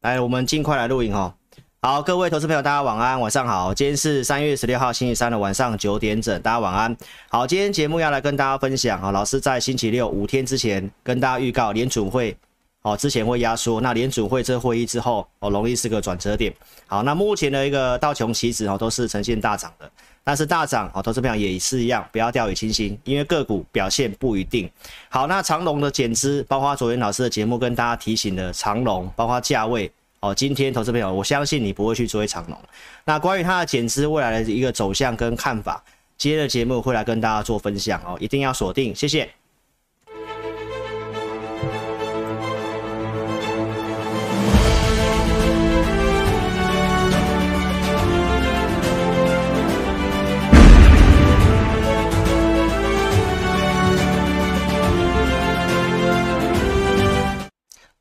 [0.00, 1.34] 来，我们尽快来录影哦。
[1.82, 3.74] 好，各位投资朋友，大家晚安，晚上好。
[3.74, 6.96] 今天是三月十六号星期三的晚上九点整，大家晚安。
[7.28, 12.34] 好，今天节目要来跟大家分享啊，老师在星期六五天之前跟大家预告联准会
[12.80, 16.50] 哦，之前会压缩，那联准会这会议之后哦，容易是个转折点。
[16.86, 19.90] 好，那目前的一个道琼期指哦都是呈现大涨的，
[20.30, 24.70] 但是大涨哦，投资朋友也是一样，不要掉以轻心，因为个股表现不一定。
[25.08, 29.90] 好，那长龙的减资，包括昨天老师的节目跟大家提醒的长龙，包括价位。
[30.20, 32.56] 哦，今天投资朋友，我相信你不会去追长龙。
[33.04, 35.82] 那关于它的减资未来的一个走向跟看法，
[36.16, 39.28] 今天的节目会来跟大家做分享哦，一定要锁定，谢谢。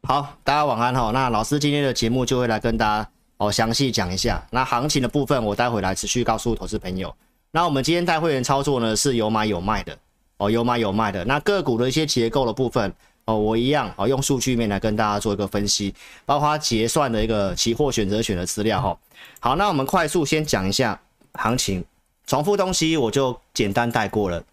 [0.10, 1.12] 好，大家晚安哈。
[1.12, 4.44] 那老师今天的节目就会来跟大家哦详细讲一下。
[4.50, 7.16] 那行情的部分，我待会来持续告诉投资朋友。
[7.52, 9.96] 那我们今天带会员操作呢，是有买有卖的
[10.38, 11.24] 哦，有买有卖的。
[11.26, 12.92] 那个股的一些结构的部分
[13.26, 15.94] 哦，我一样哦用数据面来跟大家做一个分析，
[16.26, 18.98] 包括结算的一个期货选择权的资料哈。
[19.40, 21.00] 好，那我们快速先讲一下
[21.36, 21.86] 行情，
[22.26, 24.44] 重复东西我就简单带过了。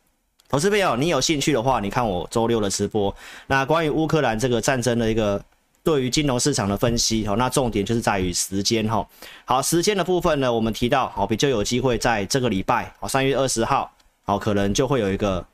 [0.49, 3.15] 投资朋友，你有兴趣的话，你看我周六的直播。
[3.49, 5.43] 那关于乌克兰这个战争的一个
[5.83, 9.05] 对于金融市场的分析，那重点就是在于时间哈。
[9.45, 13.91] 好，时间的部分呢，我们提到好比较有机会在这个礼拜，好，三月二十号，
[14.23, 15.45] 好，可能就会有一个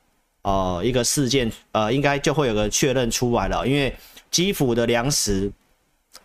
[0.43, 3.95] 呃一个事件，呃，应该就会有个确认出来了，因为
[4.29, 5.51] 基辅的粮食，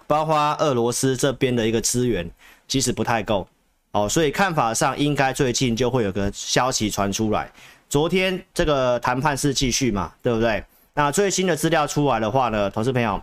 [0.07, 2.31] 包括俄罗斯这边的一个资源，
[2.69, 3.49] 其实不太够，
[3.93, 7.51] 哦，所以看法上应该最近就会有个消息传出来。
[7.89, 10.63] 昨天这个谈判是继续嘛，对不对？
[10.95, 13.23] 那最新的资料出来的话呢，投资朋友，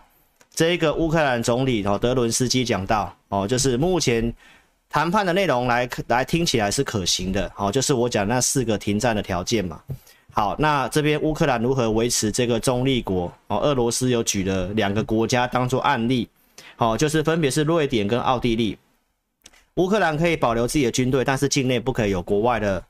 [0.54, 4.32] 这一个乌克兰总理哦，德伦斯基讲到哦，就是目前
[4.88, 9.80] 谈判的内容来来听起来是可行的哦，就是我讲那四个停战的条件嘛。
[10.32, 13.58] 好，那这边乌克兰如何维持这个中立国哦？
[13.58, 16.28] 俄罗斯有举了两个国家当做案例，
[16.78, 18.76] 哦，就是分别是瑞典跟奥地利。
[19.76, 22.82] 乌克兰可以保留自己的军队，但是境内不可以有国外的。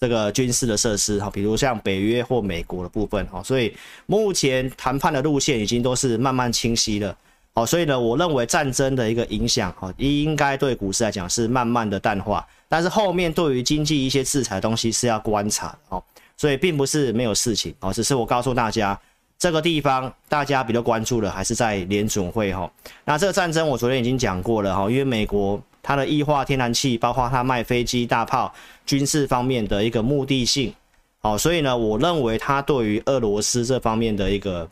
[0.00, 3.74] 这个军事的设施哈，比如像北约或美国的部分哈，所以
[4.06, 7.16] 目前谈判的路线已经都是慢慢清晰了，
[7.52, 16.04] 好，所以呢，我认为战争的一个影响哈，应该对股市来讲是慢慢的淡化，但是后面对于经济一些制裁的东西是要观察的哦，
[16.36, 18.96] 所以并不是没有事情哦，只是我告诉大家，
[19.36, 22.70] 这个地方大家比较关注的还是在联准会哈，
[23.04, 25.60] 那这个战争我昨天已经讲过了哈，因为美国。
[25.80, 28.52] 它的液化天然气，包括它卖飞机、大炮、
[28.88, 30.72] 军事方面的一个目的性，
[31.18, 34.66] 好，所以呢，我认为它对于俄罗斯这方面的一个，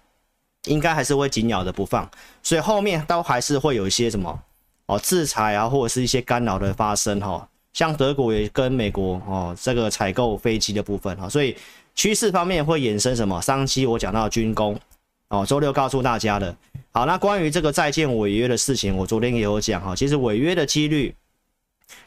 [0.64, 2.10] 应该还是会紧咬的不放，
[2.42, 4.40] 所以后面都还是会有一些什么
[4.86, 11.54] 哦制裁啊，或者是一些干扰的发生哈，像德国也跟美国哦这个采购飞机的部分哈，所以
[11.94, 13.38] 趋势方面会衍生什么？
[13.42, 14.74] 商机，我讲到军工
[15.28, 16.56] 哦，周六告诉大家的。
[16.90, 21.14] 好，那关于这个在建违约的事情，我昨天也有讲哈，其实违约的几率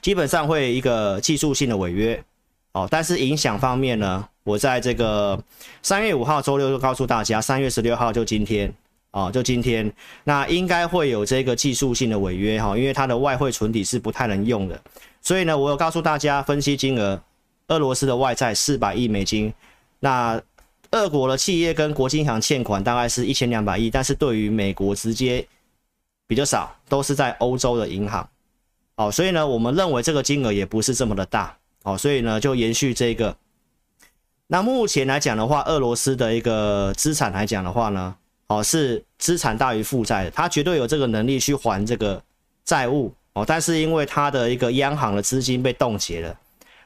[0.02, 2.24] 基本上会一个技术性的违约。
[2.72, 5.42] 哦，但是影响方面呢，我在这个
[5.82, 8.74] 三月五号周六就告诉大家，三月十六号就今天。
[9.12, 9.92] 哦，就今天，
[10.24, 14.80] 那应该会有这个技术性的违约哈，因为它的外汇存底是不太能用的，
[15.22, 17.20] 所以呢，我有告诉大家分析金额，
[17.70, 19.54] 俄罗斯的外债四百亿美金，
[20.00, 20.42] 那。
[20.92, 25.46] 俄国的企业跟国际银行欠款大概是一千两百亿，但是对于美国直接
[26.26, 28.28] 比较少，都是在欧洲的银行，
[29.00, 33.34] 哦，所以呢，我们认为这个金额也不是这么的大，哦，所以呢，就延续这个。
[34.48, 38.14] 那目前来讲的话，俄罗斯的一个资产来讲的话呢，
[38.48, 42.22] 哦，是资产大于负债的，它绝对有这个能力去还这个
[42.66, 46.38] 债务，哦，但是因为它的一个央行的资金被冻结了，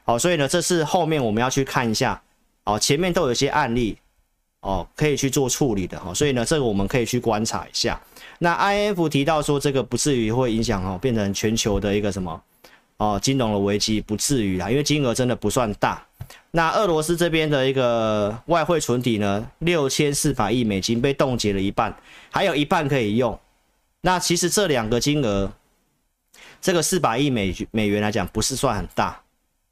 [0.04, 2.22] 哦，所以呢，这是后面我们要去看一下。
[2.66, 3.98] 哦，前面都有一些案例，
[4.60, 8.00] 哦，可以去做处理的哈，所以呢，这个我们可以去观察一下。
[8.44, 12.42] 那 I F 提到说，这个不至于会影响哦，变成全球的一个什么
[12.98, 16.06] 哦，金融的危机不至于啦，因为金额真的不算大。
[16.50, 21.96] 那俄罗斯这边的一个外汇存底呢，六千四百亿美金被冻结了一半，
[22.30, 23.40] 还有一半可以用。
[24.02, 25.50] 那其实这两个金额，
[26.60, 29.18] 这个四百亿美美元来讲，不是算很大。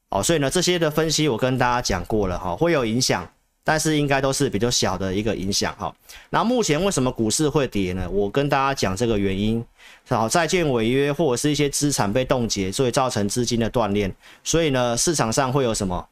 [0.09, 3.31] 哦，所以呢，这些的分析我跟大家讲过了哈，会有影响，
[3.65, 5.95] 但是应该都是比较小的一个影响哈。
[6.31, 8.09] 那目前为什么股市会跌呢？
[8.11, 9.65] 我跟大家讲这个原因，
[10.09, 14.13] 好，债券违约或者是一些资产被冻结，所以造成资金的断裂，
[14.43, 16.09] 所以呢，市场上会有什么？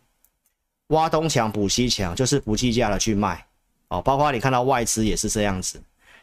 [0.88, 3.46] 挖东墙补西墙，就是不计价的去卖，
[3.88, 5.80] 哦，包括你看到外资也是这样子，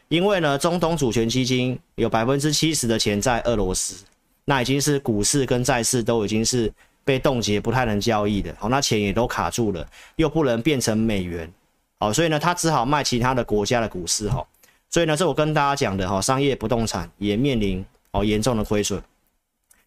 [0.08, 4.04] 因为呢，中东主权基金有百分之七十的钱在俄罗斯，
[4.44, 6.70] 那已经是股市跟债市都已经是
[7.08, 8.54] 被冻结，不太能交易的。
[8.58, 11.50] 好，那钱也都卡住了，又不能变成美元，
[11.98, 14.46] 好，所以呢，他只好卖其他的国家的股市，哈。
[14.90, 19.02] 所以呢，这我跟大家讲的哈，商业不动产也面临哦严重的亏损。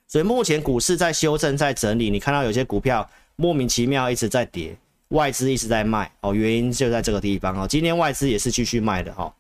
[0.08, 4.76] 所以目前股市在修正，在整理，你看到有些股票莫名其妙一直在跌，
[5.10, 7.68] 外资一直在卖哦，原因就在这个地方哦。
[7.68, 9.32] 今天外资也是继续卖的哈。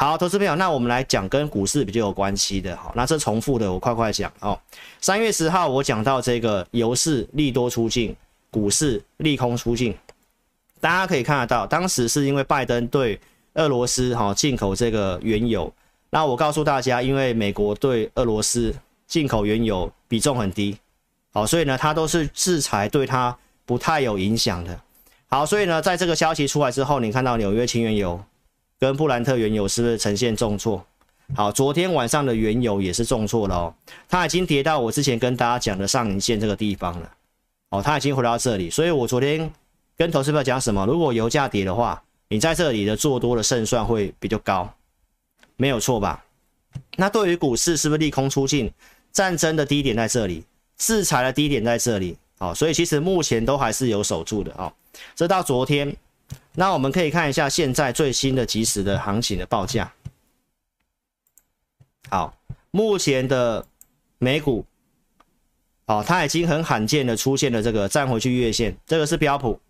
[0.00, 4.58] 好，投资朋友，那我们来讲跟股市比较有关系的，好，那这重复的我快快讲哦。
[4.98, 8.16] 三月十号我讲到这个油市利多出尽，
[8.50, 9.94] 股市利空出尽，
[10.80, 13.20] 大家可以看得到，当时是因为拜登对
[13.52, 15.70] 俄罗斯哈进口这个原油，
[16.08, 18.74] 那我告诉大家，因为美国对俄罗斯
[19.06, 20.78] 进口原油比重很低，
[21.30, 23.36] 好，所以呢，它都是制裁对它
[23.66, 24.80] 不太有影响的。
[25.28, 28.18] 好，所以呢，在这个消息出来之后，你看到纽约轻原油。
[28.80, 30.82] 跟布兰特原油是不是呈现重挫？
[31.36, 33.74] 好，昨天晚上的原油也是重挫了哦，
[34.08, 37.10] 它已经跌到我之前跟大家讲的上影线这个地方了。
[37.68, 39.48] 哦，它已经回到这里，所以我昨天
[39.98, 40.86] 跟投资朋友讲什么？
[40.86, 44.72] 如果油价跌的话，你在这里的做多的胜算会比较高，
[45.56, 46.24] 没有错吧？
[46.96, 48.72] 那对于股市是不是利空出尽？
[49.12, 50.42] 战争的低点在这里，
[50.78, 54.72] 制裁的低点在这里，好，所以其实目前都还是有守住的啊。
[55.14, 55.94] 这到昨天。
[56.54, 59.92] 那我们可以看一下现在最新的即时的行情的报价。
[62.08, 62.36] 好，
[62.72, 63.64] 目前的
[64.18, 64.66] 美股，
[65.86, 69.60] 哦，它已经很罕见的出现了这个站回去月线，这个是标普，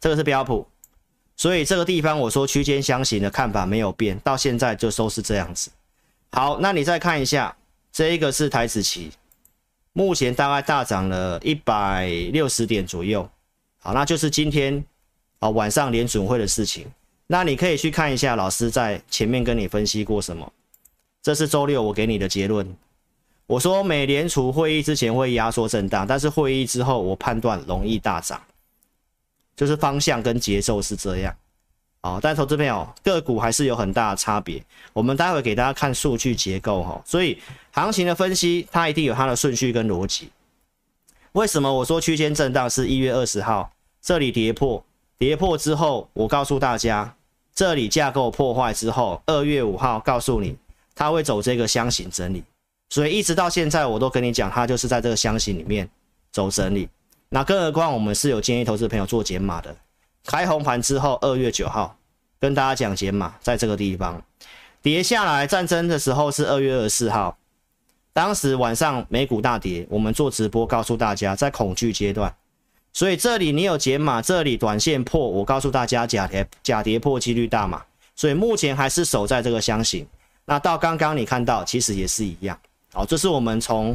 [0.00, 0.66] 这个是标普，
[1.36, 5.70] 所以这个地方我说区间箱型的看法没有变，到现在就都是这样子。
[6.30, 7.56] 好，那你再看一下，
[7.90, 9.10] 这一个是台指期，
[9.92, 13.28] 目前大概大涨了一百六十点左右。
[13.78, 14.84] 好，那就是今天。
[15.46, 16.84] 啊，晚上联准会的事情，
[17.28, 20.52] 那你可以去看一下老师在前面跟你分析过什么。
[21.22, 22.76] 这是周六我给你的结论。
[23.46, 28.42] 我说美联储会议之前会压缩震荡，但是会议之后我判断容易大涨，
[29.54, 31.32] 就是方向跟节奏是这样。
[32.00, 34.60] 哦，但投资朋友个股还是有很大的差别。
[34.92, 37.40] 我们待会给大家看数据结构哈，所以
[37.70, 40.28] 行情的分析它一定有它的顺序跟逻辑。
[41.32, 43.70] 为什么我说区间震荡是一月二十号
[44.02, 44.84] 这里跌破？
[45.18, 47.14] 跌破之后，我告诉大家，
[47.54, 50.56] 这里架构破坏之后，二月五号告诉你，
[50.94, 52.44] 它会走这个箱型整理，
[52.90, 55.88] 所以一直到现在我都跟你讲，它就是在这个箱型里面
[56.30, 56.88] 走整理。
[57.30, 59.74] 那更何况我们是有建议投资朋友做减码的，
[60.26, 61.96] 开红盘之后，二月九号
[62.38, 64.22] 跟大家讲减码，在这个地方
[64.82, 67.36] 跌下来，战争的时候是二月二十四号，
[68.12, 72.32] 当时晚上美股大跌，我们做直播告诉大家，在恐惧阶段。
[72.96, 77.84] 所以这里你有解码，这里短线破，我告诉大家假跌假跌破几率大嘛，
[78.14, 80.06] 所以目前还是守在这个箱型。
[80.46, 82.58] 那到刚刚你看到，其实也是一样。
[82.94, 83.94] 好，这是我们从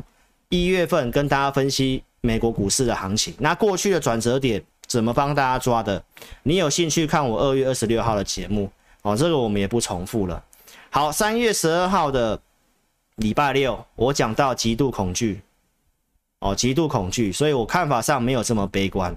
[0.50, 3.34] 一月份跟大家分析美国股市的行情。
[3.40, 6.04] 那过去的转折点怎么帮大家抓的？
[6.44, 8.72] 你有兴趣看我二月二十六号的节目？
[9.02, 10.44] 哦，这个我们也不重复了。
[10.92, 12.40] 好，三月十二号的
[13.16, 15.42] 礼拜六，我讲到极度恐惧。
[16.42, 19.16] 哦，极度恐惧，所以我看法上没有这么悲观。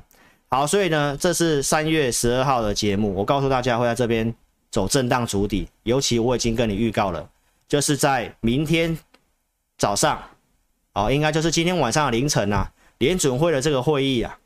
[0.51, 4.33] 好，所以呢，这是三月十二号的节目，我告诉大家会在这边
[4.71, 7.27] 走震荡筑底，尤其我已经跟你预告了，
[7.67, 8.97] 就是在明天
[9.79, 10.23] 早上，
[10.93, 14.39] 哦，应该就是今天晚上的凌晨啊，联准会的这个会议啊，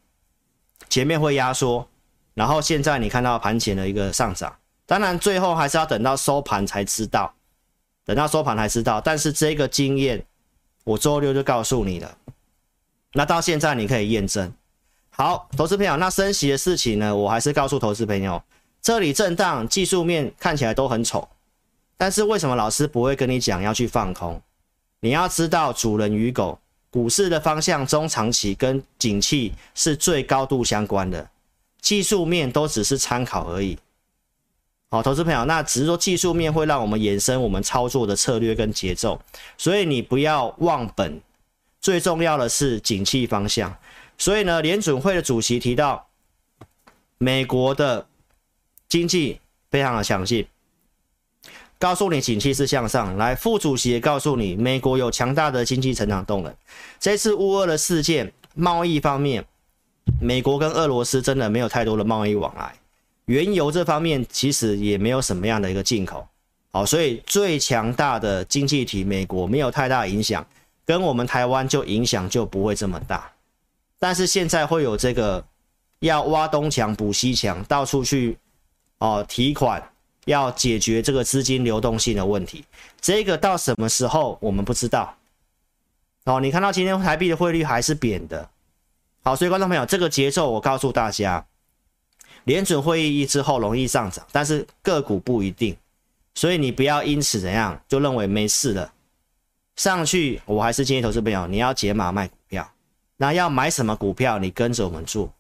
[0.89, 1.85] 前面会压缩，
[2.35, 4.57] 然后现在你看到盘前的一个上涨，
[4.87, 7.35] 当然最后还是要等到收盘才知道，
[8.07, 10.25] 等到收盘才知道，但是这个经验
[10.85, 12.17] 我周六就告诉你了。
[13.15, 14.53] 那到现在你可以验证。
[15.11, 17.15] 好，投资朋友，那升息的事情呢？
[17.15, 18.41] 我还是告诉投资朋友，
[18.81, 21.29] 这里震荡，技术面看起来都很丑，
[21.97, 24.41] 但是为什么老师不会跟你讲要去放空？
[25.01, 26.59] 你要知道，主人与狗，
[26.91, 31.29] 股市的方向中长期跟景气是最高度相关的，
[31.81, 33.77] 技术面都只是参考而已。
[34.91, 39.21] 好，投资朋友，那只是说技术面会让我们延伸我们操作的策略跟节奏，
[39.57, 41.21] 所以你不要忘本。
[41.81, 43.75] 最重要的是景气方向，
[44.17, 46.09] 所以呢，联准会的主席提到，
[47.19, 48.07] 美国的
[48.89, 50.47] 经济非常的强劲，
[51.79, 53.17] 告诉你景气是向上。
[53.17, 56.53] 来，副主席也告诉你，美国有强大的经济成长动能。
[56.99, 59.45] 这次乌俄的事件，贸易方面，
[60.21, 62.75] 美国跟俄罗斯真的没有太多的贸易往来，
[63.27, 66.27] 原油这方面其实也没有什么样的一个进口。
[66.73, 70.45] 好，所以最强大的经济体美国没有太大影响。
[70.89, 73.31] 跟我们台湾就影响就不会这么大，
[73.99, 75.45] 但是现在会有这个
[75.99, 78.39] 要挖东墙补西墙，到处去
[78.97, 79.87] 哦提款
[80.25, 82.65] 要解决这个资金流动性的问题。
[83.03, 85.15] 这个到什么时候我们不知道。
[86.25, 88.49] 哦，你看到今天台币的汇率还是贬的。
[89.23, 91.45] 好，所以观众朋友，这个节奏我告诉大家，
[92.45, 95.77] 联准会议一之后容易上涨，但是个股不一定。
[96.35, 98.91] 所以你不要因此怎样就认为没事了。
[99.79, 102.69] 上去，我还是建议投资朋友，你要解码卖股票。
[103.17, 104.37] 那要买什么股票？
[104.41, 105.33] 你跟着我们做。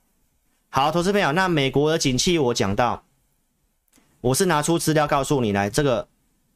[0.69, 3.03] 好，投资朋友，那美国的景气我讲到，
[4.21, 6.07] 我是拿出资料告诉你来，这个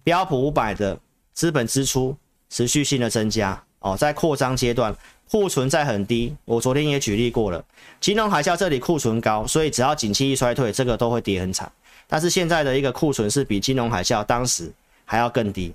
[0.05, 0.97] 标普五百的
[1.33, 2.17] 资本支出
[2.49, 4.95] 持续性的增加哦，在扩张阶段，
[5.29, 6.37] 库存在很低。
[6.45, 7.65] 我昨天也举例过了，
[8.01, 11.71] 金融海啸这里库存高，所以只要景气一衰退，这个都会跌很惨。
[12.07, 14.73] 但是现在的一个库存是比金融海啸当时
[15.05, 15.75] 还要更低。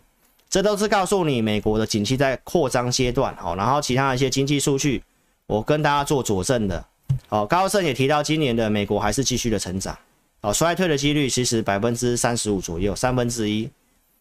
[0.50, 5.04] 这都是告诉你美国的景气在扩张阶段，好，然后其他的一些经济数据，
[5.46, 6.86] 我跟大家做佐证的，
[7.28, 9.98] 好，高盛也提到今年的美国还是继续的成长，
[10.40, 13.70] 哦，衰退的几率其实百分之三十五左右，三分之一，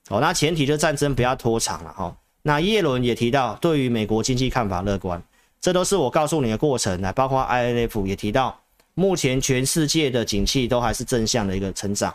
[0.08, 5.22] 哦，那前提就战争不要拖长了，哈，那耶伦也提到对于美国经济看法乐观，
[5.60, 8.60] 这都是我告诉你的过程，来，包括 INF 也提到，
[8.94, 12.12] 目前全世界的景气都还是正向的一个成长，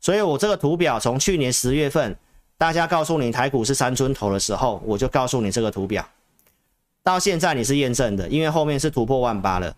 [0.00, 2.16] 所以我这个图表从去年十月份。
[2.58, 6.06] 大家告诉你台股是三尊头的时候，我就告诉你这个图表。
[7.04, 9.74] 到现在你是验证的，因为后面是突破万八了。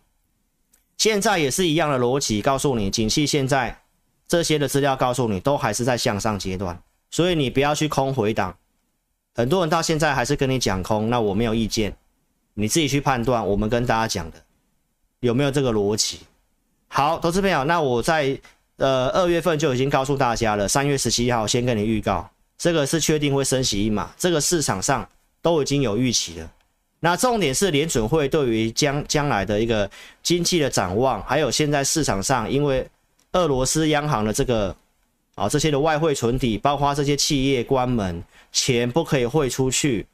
[0.97, 3.83] 现在也是一样的逻辑，告诉你景气现在
[4.27, 8.57] 这些的资料告诉你都还是在向上阶段，所以你不要去空回档。
[9.35, 11.95] 很多人到现在还是跟你讲空，那我没有意见，
[12.55, 13.47] 你自己去判断。
[13.47, 14.39] 我们跟大家讲的
[15.21, 16.21] 有没有这个逻辑？
[16.89, 18.39] 好，投资朋友，那我在
[18.79, 22.29] 呃二月份就已经告诉大家了，三月十七号先跟你预告。
[22.61, 25.09] 这个是确定会升息一码，这个市场上
[25.41, 26.53] 都已经有预期了。
[27.01, 29.91] 那重点是联准会对于将将来的一个
[30.23, 32.87] 经济的展望，还有现在市场上因为
[33.33, 34.77] 俄罗斯央行的这个
[35.37, 40.07] 啊这些的外汇存底，包括这些企业关门，钱不可以汇出去，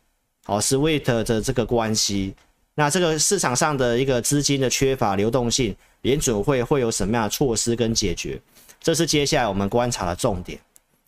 [0.47, 2.33] 哦，SWIFT 的这个关系，
[2.77, 8.41] 那这个市场上的一个资金的缺乏流动性，联准会会有什么样的措施跟解决？
[8.81, 10.57] 这是接下来我们观察的重点。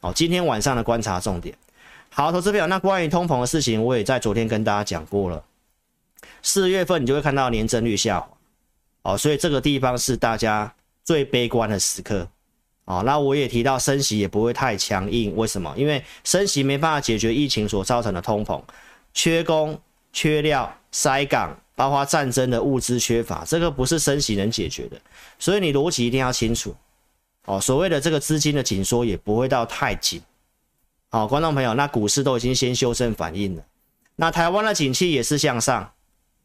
[0.01, 1.53] 好，今天晚上的观察重点。
[2.09, 5.45] 好，投资朋友，那关于通膨的事情，我也在昨天跟大家讲过了。
[6.41, 8.29] 四月份你就会看到年增率下滑，
[9.03, 12.29] 哦，所以这个地方是大家最悲观的时刻。
[12.85, 15.75] 哦，那我也提到升息也不会太强硬，为什么？
[15.77, 18.63] 因为升息没办法解决疫情所造成的通膨，
[19.13, 19.79] 缺工、
[20.13, 24.97] 缺料、塞港，包括战争的物资缺乏，这个不是升息能解决的。
[25.41, 26.73] 所以你逻辑一定要清楚。
[27.49, 30.21] 哦，所谓的这个资金的紧缩也不会到太紧。
[31.09, 33.63] 好，观众朋友，那股市都已经先修正反应了。
[34.17, 35.91] 那台湾的景气也是向上。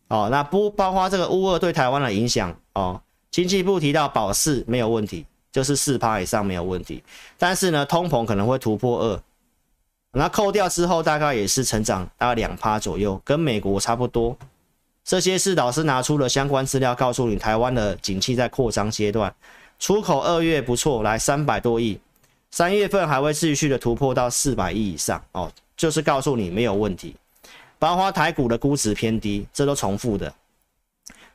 [0.07, 2.55] 哦，那不包括这个乌二对台湾的影响。
[2.73, 7.03] 哦，经济部提到保四没有问题，就是四趴以上没有问题。
[7.37, 9.21] 但是呢，通膨可能会突破二。
[10.13, 14.37] 那扣掉之后，大概也是成长大概两趴左右，跟美国差不多。
[15.03, 19.35] 这些是老师拿出了相关资料，告诉你台湾的景气在扩张阶段。
[19.83, 21.99] 出口二月不错，来三百多亿，
[22.51, 27.13] 三月份还会继续的突破到四百亿以上哦，就是告诉你没有问题。
[27.79, 30.33] 包括台股的估值偏低，这都重复的。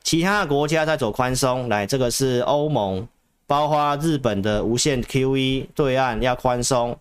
[0.01, 3.07] 其他的国家在走宽松，来这个是欧盟，
[3.45, 6.97] 包括日本的无限 QE 对岸要宽松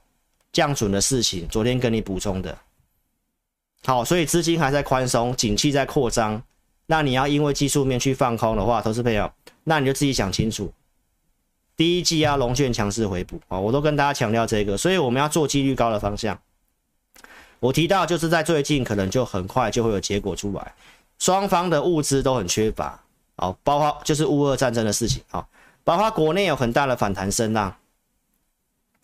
[0.52, 2.54] 降准的事情，昨天跟你补充的。
[3.86, 6.42] 好，所以资金还在宽松，景气在扩张，
[6.84, 9.32] 那你要因为技术面去放空的话，投资朋友，
[9.64, 10.70] 那你就自己想清楚。
[11.78, 16.36] 第一季啊，龙卷强势回补啊，我都跟大家强调这个，所以我们要做几率高的方向。
[17.60, 20.74] 我提到就是在最近可能就很快就会有结果出来，
[21.20, 23.00] 双方的物资都很缺乏，
[23.36, 25.48] 好，包括就是乌俄战争的事情，好，
[25.84, 27.72] 包括国内有很大的反弹声浪，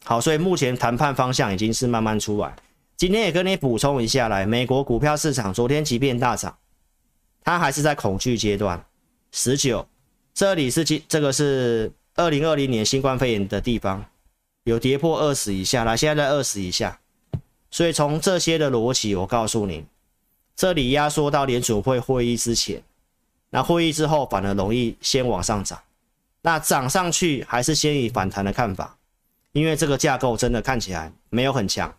[0.02, 2.56] 好，所以目前谈判方向已经是慢慢出来。
[2.96, 6.58] 今天也跟你补充一下来，美国股票市场昨天即便大涨，
[7.44, 8.84] 它还是在恐惧阶段，
[9.30, 9.86] 十九，
[10.34, 11.92] 这里是这个是。
[12.16, 14.04] 二零二零年新冠肺炎的地方
[14.62, 17.00] 有跌破二十以下，来现在在二十以下，
[17.72, 19.84] 所以从这些的逻辑，我告诉你，
[20.54, 22.80] 这里压缩到联储会会议之前，
[23.50, 25.76] 那会议之后反而容易先往上涨，
[26.40, 28.96] 那涨上去还是先以反弹的看法，
[29.50, 31.92] 因为这个架构真的看起来没有很强。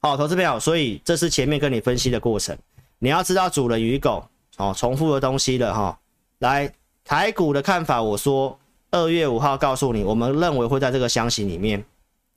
[0.00, 2.56] 好，投资朋友，所以这是前面跟你分析的过程，
[3.00, 4.24] 你要知道主人与狗
[4.58, 5.98] 哦，重复的东西了哈。
[6.38, 6.72] 来
[7.04, 8.56] 台股的看法，我说。
[8.92, 11.82] 二月五号告诉你，我们认为会在这个箱型里面，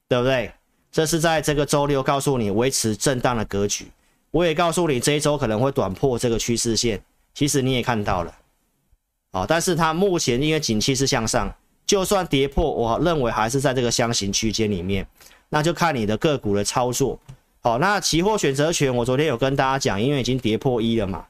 [0.07, 0.51] 对不对？
[0.89, 3.87] 这是在这个周六告诉你维持震荡的格局。
[4.31, 7.01] 我也告诉你这一周可能会短破这个趋势线，
[7.33, 8.33] 其实你也看到了，
[9.31, 11.53] 哦，但是它目前因为景气是向上，
[11.85, 15.05] 就算跌破，我认为还是在这个箱型区间里面，
[15.49, 17.19] 那就看你的个股的操作。
[17.59, 21.25] 好，那期货选择权，我昨天有跟大家讲，因为已经跌破一了嘛。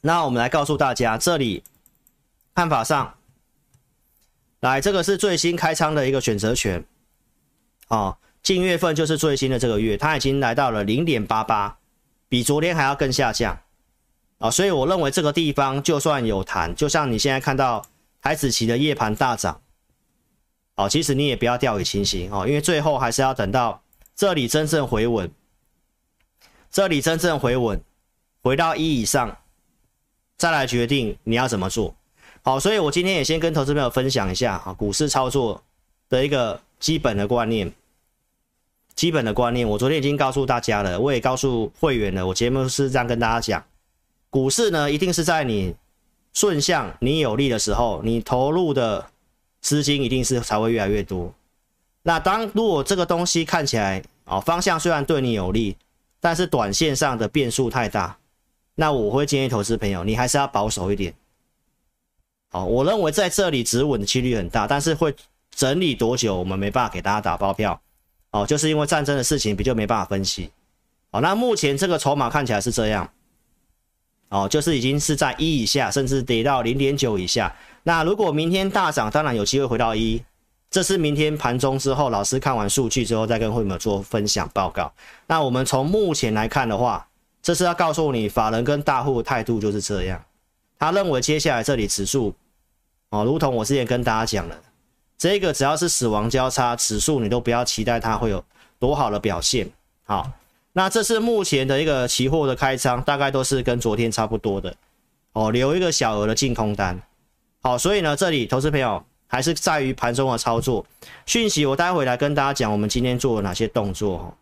[0.00, 1.64] 那我们来告诉大家，这里
[2.54, 3.14] 看法上，
[4.60, 6.84] 来这个是最新开仓的一个选择权，
[7.88, 11.78] 哦，近月份就是最新的这个月，它已经来到了零点八八，
[12.28, 13.58] 比昨天还要更下降，
[14.38, 17.84] 啊，所以我认为这个地方就算有弹，就像你现在看到
[18.22, 19.60] 台子期的夜盘大涨，
[20.76, 23.82] 哦，其实你也不要掉以轻心哦，因为最后还是要等到
[24.14, 25.28] 这里真正回稳，
[26.70, 27.80] 这里真正回稳，
[28.42, 29.36] 回到一以上。
[30.38, 31.92] 再来决定你要怎么做，
[32.42, 35.60] 好，所以我今天也先跟投资朋友分享一下啊，股市操作
[36.08, 37.72] 的一个基本的观念，
[38.94, 43.64] 基本的观念，我昨天已经告诉大家了，我也告诉会员了，我节目是这样跟大家讲，
[44.30, 45.74] 股市呢一定是在你
[46.32, 49.06] 顺向、你有利的时候，你投入的
[49.60, 51.34] 资金一定是才会越来越多。
[52.04, 55.76] 那当如果这个东西看起来啊方向虽然对你有利，
[56.20, 58.17] 但是短线上的变数太大。
[58.80, 61.12] 那我会建议投资朋友，你还是要保守一点。
[62.48, 65.12] 好，我认为在这里止稳的几率很大，但是会
[65.50, 67.80] 整理多久，我们没办法给大家打包票。
[68.30, 70.48] 哦，就是因为战争的事情比较没办法分析。
[71.10, 73.10] 好，那目前这个筹码看起来是这样。
[74.28, 77.52] 哦，就是已经是在一以下，甚至跌到零点九以下。
[77.82, 80.22] 那如果明天大涨，当然有机会回到一。
[80.70, 84.92] 这是明天盘中之后，老师看完数据之后再跟会员做分享报告。
[85.26, 87.07] 那我们从目前来看的话。
[87.42, 90.22] 这是要告诉你，法人跟大户态度就是这样。
[90.78, 92.34] 他认为接下来这里指数，
[93.10, 94.56] 哦，如同我之前跟大家讲了，
[95.16, 98.44] 这个只要是死亡交叉指数，你都不要期待它会有
[98.78, 99.68] 多好的表现。
[100.04, 100.30] 好，
[100.72, 104.74] 那这是目前的一个期货的开仓，大概都是跟昨天差不多的。
[105.32, 107.00] 哦，留一个小额的净空单。
[107.60, 110.84] 好，所以呢，这里投资朋友还是在于盘中的操作
[111.26, 111.66] 讯息。
[111.66, 114.32] 我待会来跟大家讲，我们今天做了哪些动作。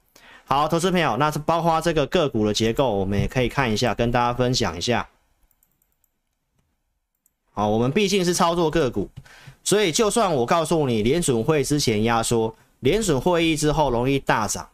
[0.48, 5.08] 好，投资朋友，那是包括这个个股的结构，我们也可以看一下，跟大家分享一下。
[7.52, 9.10] 好，我们毕竟是操作个股，
[9.64, 14.68] 所以就算我告诉你联准会之前压缩，联准会议之后容易大涨，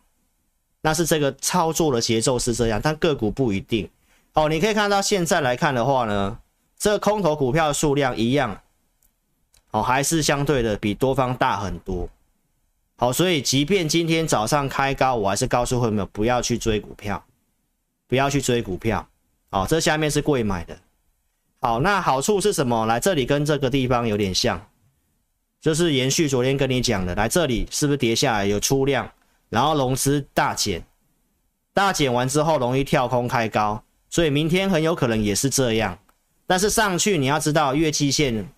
[0.83, 3.89] 那是这个操作的节奏是这样，但个股不一定。
[4.35, 6.39] 哦，你可以看到现在来看的话呢，
[6.79, 8.61] 这个空头股票数量一样，
[9.71, 12.07] 哦，还是相对的比多方大很多。
[13.03, 17.21] 好，所以即便今天早上开高，我还是告诉朋友们不要去追股票，
[18.07, 19.05] 不要去追股票。
[19.51, 20.79] 好，这下面是贵买的。
[21.61, 22.87] 好，那好处是什么？
[22.87, 24.65] 来这里跟这个地方有点像，
[25.61, 27.13] 就是延续昨天跟你讲的。
[27.17, 29.11] 来这里是不是跌下来有出量，
[29.49, 30.81] 然后融资大减，
[31.75, 35.99] 大减完之后容易跳空开高，所以明天很有可能也是这样。
[36.47, 38.49] 但是上去你要知道月季线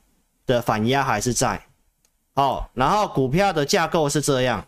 [0.45, 1.65] 的反压还是在。
[2.37, 4.67] 好，然后股票的架构是这样，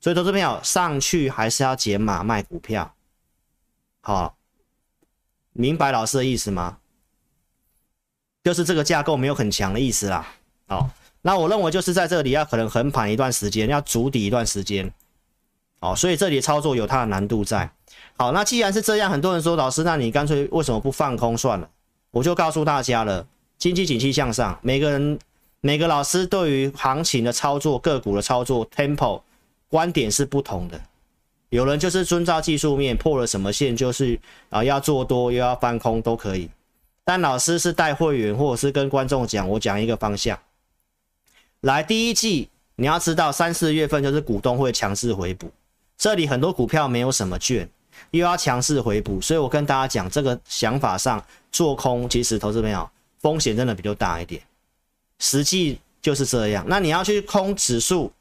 [0.00, 2.94] 所以投资朋友上去还是要减码卖股票。
[4.00, 4.36] 好，
[5.52, 6.78] 明白老师的意思吗？
[8.44, 10.24] 就是这个架构没有很强的意思啦。
[10.68, 10.90] 好，
[11.22, 14.92] 那我认为就是在这里要可能横盘一段时间，要筑底一段时间。
[15.80, 17.68] 好，所以这里操作有它的难度在。
[18.16, 21.68] 好，那既然是这样，很多人说老师，那你干脆为什么不放空算了？
[22.12, 23.26] 我就告诉大家了，
[23.58, 25.18] 经济景气向上，每个人。
[25.66, 29.22] 每个老师对于行情的操作、个股的操作 tempo
[29.70, 30.78] 观点是不同的。
[31.48, 36.50] 有人就是遵照技术面破了什么线，就是啊要做多又要翻空都可以。
[37.02, 40.38] 但老师是带会员或者是跟观众讲，我讲一个方向。
[41.62, 45.50] 来，第一季你要知道，三四月份就是股东会强势回补，
[45.96, 47.66] 这里很多股票没有什么券，
[48.10, 52.86] 又要强势回补，所以我跟大家讲，这个想法上做空，其实投资朋友
[53.20, 54.42] 风险真的比较大一点。
[55.18, 56.64] 实际就是这样。
[56.68, 58.12] 那你要去空指数，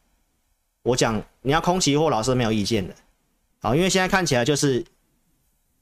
[0.81, 2.93] 我讲你要空期货，老师没有意见的。
[3.61, 4.85] 好，因为现在看起来就是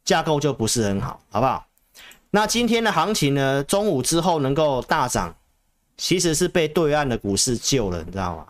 [0.04, 1.68] 架构就不是很好，好不好？
[2.30, 3.64] 那今天的行情呢？
[3.64, 5.36] 中午之后能够大涨，
[5.98, 8.48] 其实是被对岸的股市救了，你知道吗？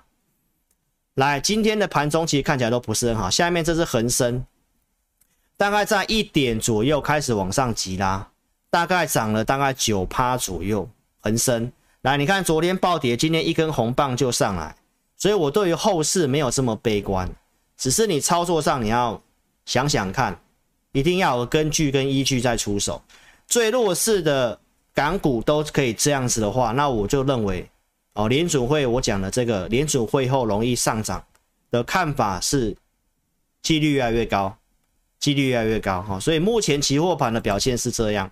[1.16, 3.30] 来，今天的盘中其实看起来都不是很好。
[3.30, 4.46] 下面这是恒生，
[5.58, 8.30] 大概在一点左右开始往上急拉，
[8.70, 10.88] 大概涨了大概九趴左右，
[11.20, 11.72] 恒生。
[12.02, 14.76] 来，你看昨天暴跌，今天一根红棒就上来，
[15.18, 17.30] 所以我对于后市没有这么悲观，
[17.78, 19.22] 只是你操作上你要
[19.66, 20.40] 想想看，
[20.94, 23.00] 一定要有根据跟依据再出手。
[23.48, 24.60] 最弱势的
[24.96, 27.70] 港股都可以这样子的话，那我就认为
[28.14, 31.24] 哦，联准会我讲的这个联准会后容易上涨
[31.70, 32.76] 的看法是
[33.62, 34.58] 几率越来越高，
[35.20, 36.20] 几率越来越高哈。
[36.20, 38.32] 所以目前期货盘的表现是这样。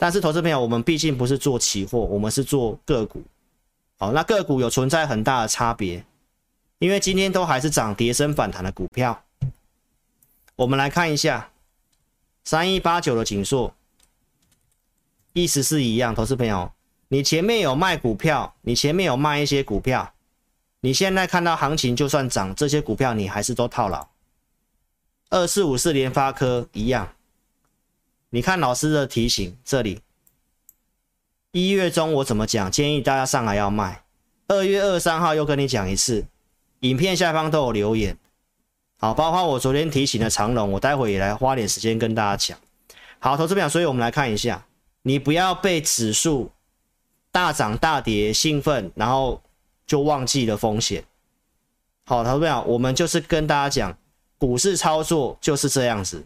[0.00, 3.20] 但是投资朋友，我们毕竟不是做期货，我们是做个股。
[3.98, 6.04] 好，那个股有存在很大的差别，
[6.78, 9.24] 因为今天都还是涨跌升反弹的股票。
[10.54, 11.50] 我们来看一下
[12.44, 13.74] 三一八九的景硕，
[15.32, 16.14] 意思是一样。
[16.14, 16.70] 投资朋友，
[17.08, 20.14] 你前面有卖股票，你前面有卖一些股票，
[20.80, 24.08] 你现在看到行情就算涨，这些股票你还是都套牢。
[25.30, 27.12] 二四五四联发科一样。
[28.30, 30.00] 你看老师的提醒，这里
[31.52, 32.70] 一月中我怎么讲？
[32.70, 34.04] 建议大家上来要卖。
[34.48, 36.26] 二月二三号又跟你讲一次，
[36.80, 38.16] 影片下方都有留言。
[38.98, 42.58] 好，包括我昨天提醒的长龙，我待会也来花点时间跟大家讲。
[43.18, 44.66] 好，投资表，所以我们来看一下，
[45.02, 46.50] 你不要被指数
[47.32, 49.42] 大涨大跌兴奋，然后
[49.86, 51.02] 就忘记了风险。
[52.04, 53.98] 好，投资表，我们就是跟大家讲，
[54.36, 56.22] 股市操作就是这样子。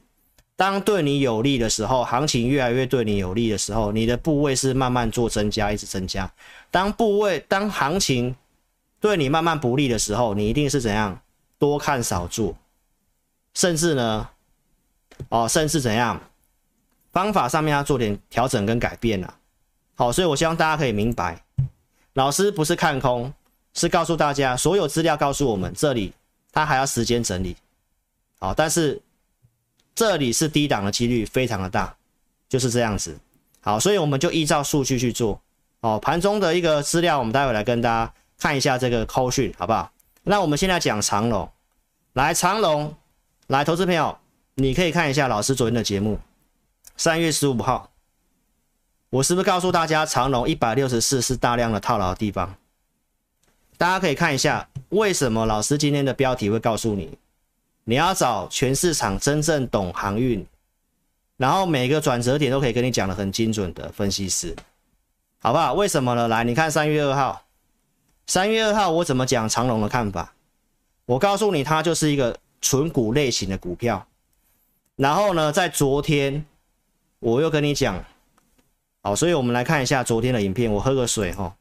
[0.55, 6.31] 当对你有利的时候，行情越来越对你有利的时候，你的部位是慢慢做增加，一直增加。
[6.71, 8.37] 当部位，当行情
[9.01, 11.19] 对你慢慢不利的时候，你一定是怎样？
[11.59, 12.55] 多看少做，
[13.55, 14.29] 甚至呢，
[15.31, 16.21] 哦，甚至怎样？
[17.13, 19.35] 方法上面要做点调整跟改变了。
[19.95, 21.43] 好，所以我希望大家可以明白，
[22.13, 23.33] 老师不是看空，
[23.75, 26.13] 是告诉大家所有资料告诉我们，这里
[26.53, 27.57] 它还要时间整理。
[28.39, 29.01] 好，但是。
[29.95, 31.95] 这里是低档的几率非常的大，
[32.49, 33.19] 就是这样子。
[33.61, 35.41] 好，所以我们就依照数据去做。
[35.81, 39.91] 哦，盘中的一个资料，我们待会来跟大家看一下这个扣讯，好不好？
[40.23, 41.51] 那我们现在讲长龙，
[42.13, 42.95] 来长龙，
[43.49, 44.17] 来投资朋友，
[44.55, 46.19] 你可以看一下老师昨天的节目，
[46.97, 47.91] 三月十五号，
[49.11, 52.55] 我是不是告诉大家长龙一百六十四是大量的套牢的地方？
[53.77, 57.19] 大家可以看一下，为什么老师今天的标题会告诉你？
[57.85, 60.47] 你要找全市场真正懂航运，
[61.37, 64.55] 然后每个转折点都可以跟你讲的很精准的分析师，
[65.41, 65.75] 好不好？
[65.75, 66.29] 为什么呢？
[66.29, 67.45] 来，你看三月二号，
[68.27, 70.33] 三月二号我怎么讲长龙的看法？
[71.07, 74.07] 我告诉你，它就是一个纯股类型的股票。
[74.95, 76.45] 然后呢，在昨天
[77.19, 78.05] 我又跟你讲，
[79.01, 80.71] 好，所以我们来看一下昨天的影片。
[80.73, 81.57] 我喝个水哈。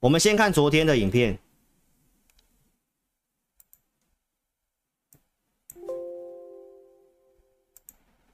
[0.00, 1.38] 我们先看昨天的影片。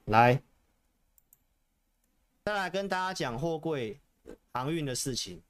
[0.06, 0.42] 来，
[2.44, 4.00] 再来跟大家讲货柜
[4.52, 5.40] 航运的事情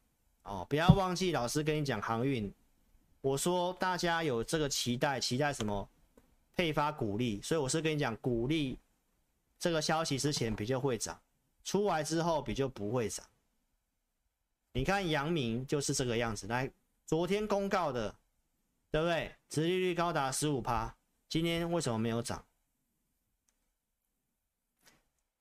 [0.43, 2.53] 哦，不要忘记老师跟你讲航运。
[3.23, 5.89] 我说大家有这个期待，期待什么？
[6.55, 8.79] 配发股利，所以我是跟你讲股利
[9.59, 11.19] 这个消息之前比较会涨，
[11.65, 13.25] 出来之后比较不会涨。
[14.73, 16.71] 你看阳明就是这个样子，来，
[17.07, 18.15] 昨天公告的，
[18.91, 19.35] 对不对？
[19.49, 20.95] 殖利率高达十五趴，
[21.29, 22.45] 今天为什么没有涨？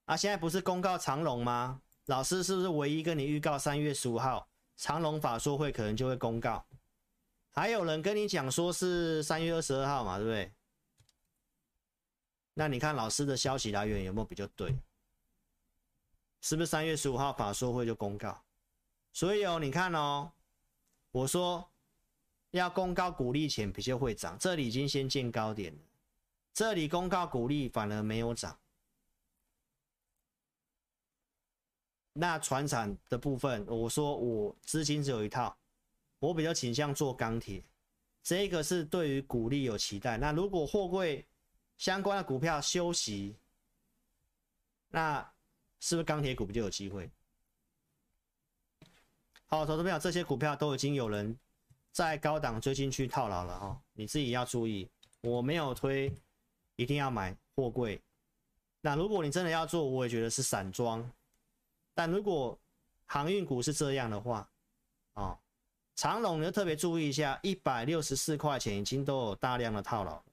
[0.09, 1.79] 啊，现在不是公告长龙吗？
[2.05, 6.65] 老师是不是唯一跟你预告三月十五号长龙法说会可能就会公告？
[7.51, 10.51] 还有人跟你讲说是三月二十二号嘛，对不对？
[12.55, 14.75] 那你看老师的消息来源有没有比较对？
[16.41, 18.35] 是不是三月十五号法说会就公告？
[19.13, 20.31] 所以哦，你看哦，
[21.11, 21.69] 我说
[22.49, 25.79] 要公告股利前比较会涨，这里已经先见高点了，
[26.51, 28.57] 这里公告股利反而没有涨。
[32.19, 35.55] 那船产的部分，我说我资金只有一套，
[36.19, 37.63] 我比较倾向做钢铁，
[38.21, 40.17] 这个是对于股利有期待。
[40.17, 41.25] 那如果货柜
[41.77, 43.37] 相关的股票休息，
[44.89, 45.21] 那
[45.79, 47.09] 是不是钢铁股不就有机会？
[49.45, 51.33] 好，投资朋友，这些股票都已经有人
[51.93, 54.89] 在高档追进去套牢了哦，你自己要注意。
[55.21, 56.13] 我没有推，
[56.75, 58.01] 一定要买货柜。
[58.81, 61.09] 那如果你真的要做，我也觉得是散装。
[61.99, 62.57] 但如果
[63.07, 64.49] 航运股是这样的话，
[65.15, 65.37] 哦，
[65.97, 70.23] 长龙你要特别注意一下，一百六十四块钱已经都有大量的套牢。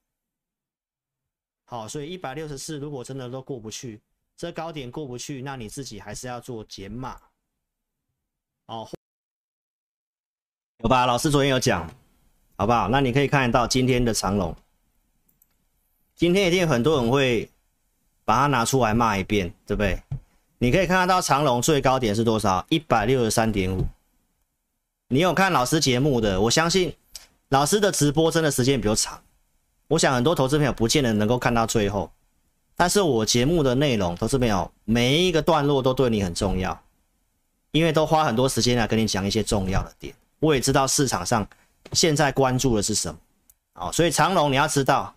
[1.64, 4.00] 好，所以一百六十四如果真的都过不去，
[4.36, 7.20] 这高点过不去，那你自己还是要做减码。
[8.66, 8.88] 哦，
[10.84, 11.04] 有吧？
[11.04, 11.92] 老师昨天有讲，
[12.56, 12.88] 好不好？
[12.88, 14.54] 那你可以看得到今天的长龙，
[16.14, 17.50] 今天一定很多人会
[18.24, 20.00] 把它拿出来骂一遍，对不对？
[20.58, 22.64] 你可以看得到长龙最高点是多少？
[22.70, 23.86] 一百六十三点五。
[25.08, 26.40] 你有看老师节目的？
[26.40, 26.94] 我相信
[27.50, 29.20] 老师的直播真的时间比较长。
[29.88, 32.10] 我想很多投资朋友不见得能够看到最后，
[32.74, 36.82] 但是我节目的内容，投资朋友每一个段落都对你很重要，
[37.70, 40.14] 因为都花很多时间来跟你讲一些重要的点。
[40.40, 41.46] 我也知道市场上
[41.92, 43.18] 现在关注的是什么，
[43.74, 45.14] 哦，所以长龙你要知道，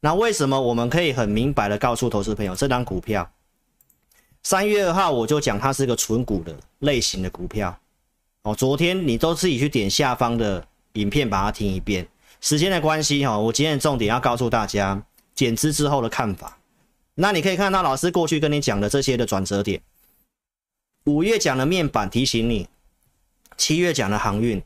[0.00, 3.28] 那为什么我们可以很明白的告诉投资朋友，这张股票？
[4.42, 7.76] 三月二号我就讲它是个存股的类型的股票。
[8.42, 12.06] 哦，昨天你都自己去点下方的影片把它听一遍。
[12.40, 15.00] 时间的关系哈，我今天重点要告诉大家
[15.34, 16.58] 减资之后的看法。
[17.14, 19.80] 那你可以看到老师过去跟你讲的这些的转折点。
[21.04, 22.68] 五月讲的面板提醒你，
[23.56, 24.60] 七月讲的航运，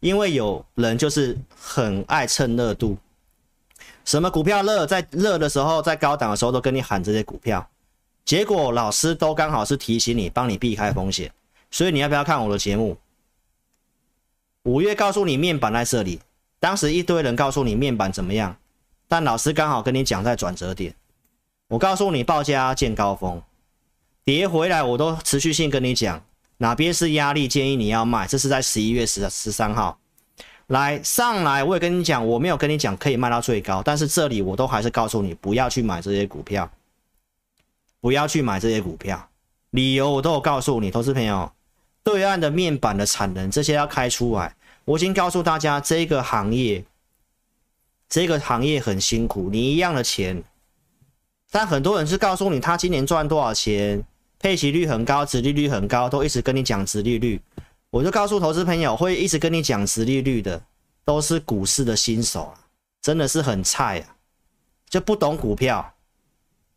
[0.00, 2.98] 因为有人就是很爱蹭热度，
[4.04, 7.66] 什么股票热，在热的时候，在高档的时候都跟你喊这些股票，
[8.24, 11.32] 结果老师都刚好是提醒你，帮你避开风险。
[11.70, 12.96] 所以你要不要看我的节目？
[14.64, 16.20] 五月告诉你面板在这里。
[16.60, 18.56] 当时一堆人告诉你面板怎么样，
[19.08, 20.94] 但老师刚好跟你讲在转折点。
[21.68, 23.42] 我告诉你报价见高峰，
[24.24, 26.22] 跌回来我都持续性跟你讲
[26.58, 28.28] 哪边是压力，建议你要卖。
[28.28, 29.98] 这是在十一月十十三号
[30.68, 36.70] 来上来，我也跟你讲，我没有跟你讲可以卖到最高，但是这里我都还是告诉你不要去买这些股票，
[38.02, 39.28] 不要去买这些股票，
[39.70, 41.52] 理由我都有告诉你，投资朋友，
[42.02, 44.56] 对岸的面板的产能这些要开出来。
[44.84, 46.84] 我已经告诉大家，这个行业，
[48.08, 49.48] 这个行业很辛苦。
[49.50, 50.42] 你一样的钱，
[51.52, 54.04] 但很多人是告诉你他今年赚多少钱，
[54.40, 57.40] 配息率很高，殖利率很高，都一直跟你讲殖利率。
[57.90, 60.60] 我就告诉投资朋友，会一直跟你讲殖利率的，
[61.04, 62.58] 都是股市的新手啊，
[63.00, 64.16] 真的是很菜啊，
[64.90, 65.94] 就不懂股票。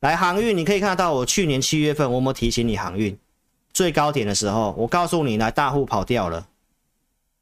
[0.05, 3.17] 来航运，你可以看到我去年七月份，我有没有提醒你航运
[3.73, 6.47] 最高点的时候，我告诉你来大户跑掉了。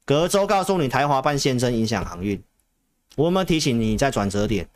[0.06, 2.42] 隔周告诉你台华办现增影响航运，
[3.16, 4.66] 我有没有提醒你在转折点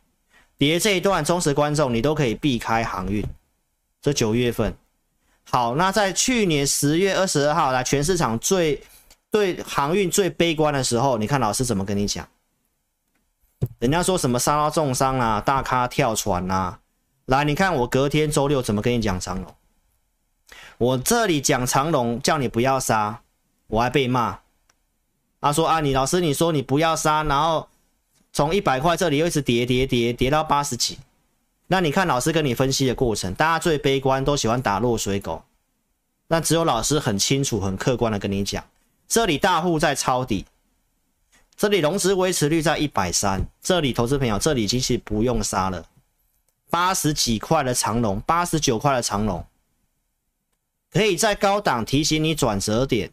[0.59, 3.25] 跌这一段，忠实观众你都可以避开航运。
[4.03, 4.77] 这九月份
[5.45, 8.83] 好，那在去年十月二十二号来全市场最
[9.31, 12.29] 对航运最悲观的时候，你看老师怎么跟你讲？
[13.79, 16.79] 人家说什么杀到重伤啊，大咖跳船啊，
[17.29, 19.55] 来你看我隔天周六怎么跟你讲长龙？
[20.79, 23.21] 我这里讲长龙叫你不要杀，
[23.67, 24.39] 我还被骂。
[25.39, 27.69] 他说啊，你老师，你说你不要杀，然后
[28.33, 30.99] 从一百块这里又一直跌跌跌跌到八十几，
[31.67, 35.43] 那你看老师跟你分析的过程，大家最悲观都喜欢打落水狗，
[36.29, 38.65] 那只有老师很清楚、很客观的跟你讲，
[39.07, 40.47] 这里大户在抄底，
[41.55, 45.85] 这里融资维持率在一百三，这里投资朋友这里其实不用杀了，
[46.71, 49.45] 八十几块的长龙，八十九块的长龙，
[50.91, 53.11] 可以在高档提醒你转折点。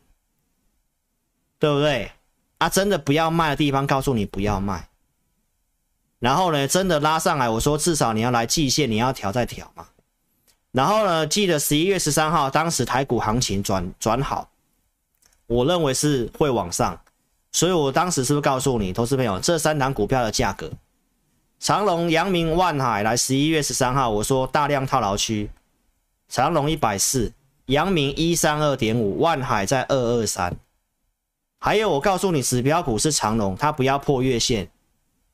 [1.57, 2.11] 对不对
[2.57, 2.67] 啊？
[2.67, 4.89] 真的不要卖的地方，告诉你不要卖。
[6.19, 9.87] 然后呢，真的拉上来，我说至少你要来季线，你要调再调嘛。
[10.71, 14.49] 然后呢，记得十一月十三号，当时台股行情转转好，
[15.47, 16.99] 我认为是会往上，
[17.53, 20.69] 所以我当时是不是告诉你，投资朋友，这三档股票的价格，
[21.65, 25.49] 长隆、阳明、万海，来十一月十三号，我说大量套牢区，
[26.29, 27.33] 长隆一百四，
[27.65, 30.55] 阳明一三二点五，万海在二二三。
[31.59, 34.69] 还有，我告诉你，指标股是长隆，它不要破月线，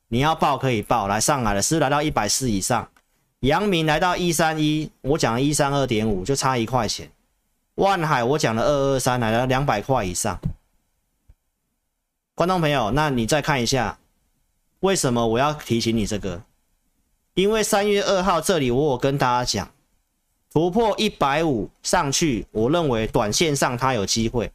[0.08, 2.88] 你要报可以报，来上海的，是来到一百四以上。
[3.42, 7.12] 阳明来到一三一，我讲一三二点五，就差一块钱。
[7.76, 10.40] 万海我讲了二二三，来到两百块以上。
[12.34, 14.00] 观众朋友，那你再看一下，
[14.82, 16.44] 为什么我要提醒你这个？
[17.34, 19.72] 因为三月二号这里我有跟大家讲，
[20.52, 24.52] 突破一百五上去，我认为短线上它有机会。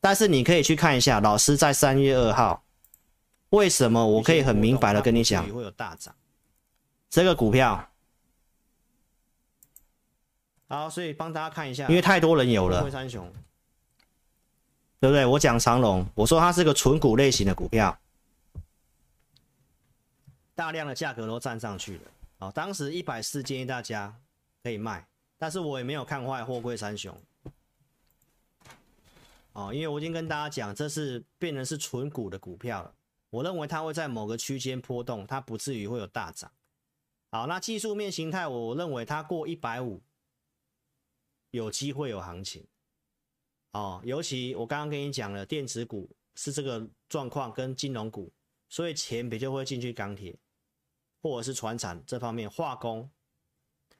[0.00, 2.62] 但是你可以去看一下，老师在三月二号，
[3.50, 6.14] 为什么我可以很明白的跟你讲会有大涨？
[7.10, 7.88] 这个股票，
[10.68, 13.28] 好，所以帮大家看一下，因为太多人有了，三雄，
[15.00, 15.26] 对不对？
[15.26, 17.98] 我讲长龙，我说它是个纯股类型的股票，
[20.56, 22.02] 大量的价格都站上去了。
[22.38, 24.12] 好，当时一百四建议大家
[24.64, 25.06] 可以卖，
[25.38, 27.16] 但是我也没有看坏货柜三雄。
[29.52, 32.92] 哦，因为我已经跟大家讲，这是变成是纯股的股票了。
[33.30, 36.50] 我认为它会在某个区间波动，它不至于会有大涨。
[37.30, 40.02] 好，那技术面形态，我认为它过一百五，
[41.50, 42.66] 有机会有行情。
[43.72, 48.32] 哦，尤其我刚刚跟你讲了，电子股是这个状况跟金融股，
[48.68, 50.34] 所以钱比较会进去钢铁，
[51.26, 53.10] 或者是船产这方面化工。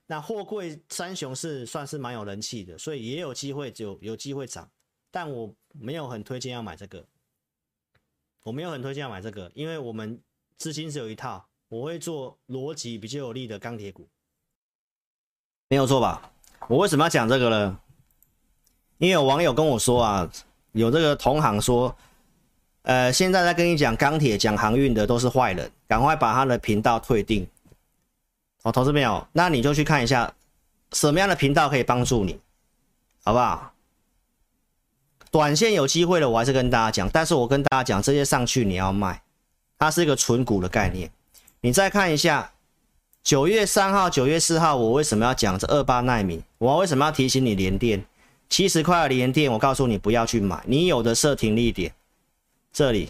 [0.07, 4.71] 那货柜三雄是算是蛮有人气的，所以也有机会就有机会涨。
[5.11, 7.05] 但我没有很推荐要买这个，
[8.45, 10.23] 我没有很推荐要买这个，因为我们
[10.57, 14.09] 资金只有一套，我会做逻辑比较有利的钢铁股，
[15.69, 16.33] 没有错吧？
[16.69, 17.81] 我为什么要讲这个呢？
[18.99, 20.31] 因为有网友跟我说啊，
[20.71, 21.97] 有这个同行说，
[22.87, 27.45] 呃，现在在跟你讲钢铁、讲航运的都是坏人，赶快把他的频道退订。
[28.63, 30.33] 哦，投资朋友，那你就去看一下
[30.93, 32.39] 什么样的频道可以帮助你。
[33.25, 33.73] 好不好？
[35.33, 37.09] 短线有机会的，我还是跟大家讲。
[37.09, 39.21] 但是我跟大家讲，这些上去你要卖，
[39.81, 41.11] 它是一个存股的概念。
[41.63, 42.53] 你再看一下，
[43.25, 46.41] 九月三号、九月四号，我为什么要讲这二八奈米？
[46.59, 48.07] 我为什么要提醒你连电
[48.49, 49.51] 七十块的连电？
[49.51, 51.93] 我告诉你不要去买，你有的设停利点，
[52.77, 53.09] 这里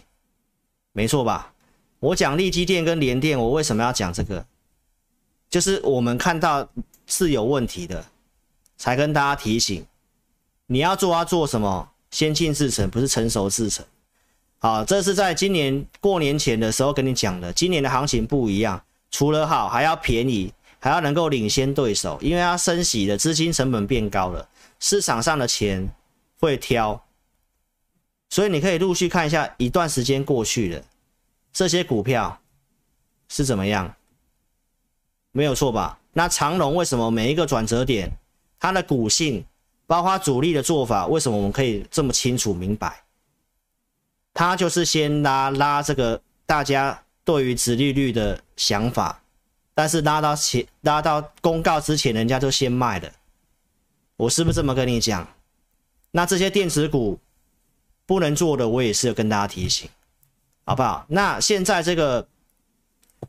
[0.93, 1.53] 没错吧？
[1.99, 4.47] 我讲力积电跟联电，我为什么要讲这个？
[5.51, 6.69] 就是我们看到
[7.09, 8.07] 是有问题的，
[8.77, 9.85] 才跟大家提醒，
[10.67, 11.91] 你要做要做什么？
[12.13, 13.85] 先进制程不是成熟制程，
[14.59, 17.53] 好，这是在今年过年前的时候跟你讲的。
[17.53, 24.49] 今年的行情不一样，除了好还要便宜，还要能够领先对手，因为它升息的资金成本变高了，
[24.79, 25.93] 市场上的钱
[26.39, 27.03] 会挑，
[28.37, 30.83] 所以你可以陆续看一下，一段时间过去了，
[31.55, 32.39] 这些股票
[33.31, 33.97] 是怎么样？
[35.33, 35.99] 没有错吧？
[36.13, 38.13] 那长龙为什么每一个转折点，
[38.61, 39.43] 它的股性？
[39.87, 43.05] 包括主力的做法，为什么我们可以这么清楚明白？
[44.35, 49.23] 他就是先拉拉这个大家对于殖利率的想法，
[49.73, 53.11] 但是拉到前拉到公告之前，人家就先卖了。
[54.19, 55.27] 我是不是这么跟你讲？
[56.11, 57.19] 那这些电子股
[58.07, 59.91] 不能做的，我也是跟大家提醒，
[60.65, 61.05] 好不好？
[61.09, 62.27] 那现在这个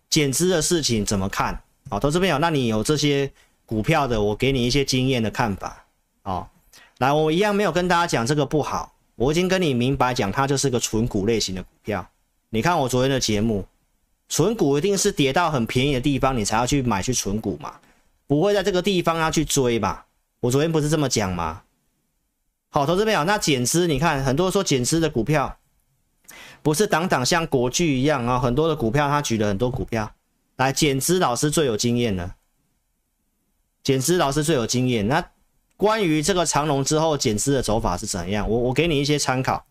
[0.10, 1.60] 减资的事情怎么看？
[1.90, 3.32] 好，投资朋友，那你有这些
[3.66, 5.86] 股票的，我给你一些经验的看法。
[6.22, 6.50] 好，
[7.00, 12.08] 来，我一样没有跟大家讲这个不好，我已经跟你明白讲，它就是个存股类型的股票。
[12.50, 13.66] 你看我昨天的节目，
[14.30, 17.74] 存股一定是跌到很便宜的地方，你才要去买去存股嘛，
[18.28, 20.06] 不会在这个地方要去追吧？
[20.40, 21.62] 我昨天不是这么讲吗？
[22.78, 25.58] 好，投资朋友，那减资，你看很多说减资的股票，
[26.62, 30.12] 不是档档像国巨一样啊，很多的股票他举了很多股票
[30.58, 32.36] 来减资，老师最有经验了，
[33.82, 35.28] 减资老师最有经验，那。
[35.76, 38.48] 关于这个长龙之后减资的走法是怎样？
[38.48, 39.66] 我我给你一些参考。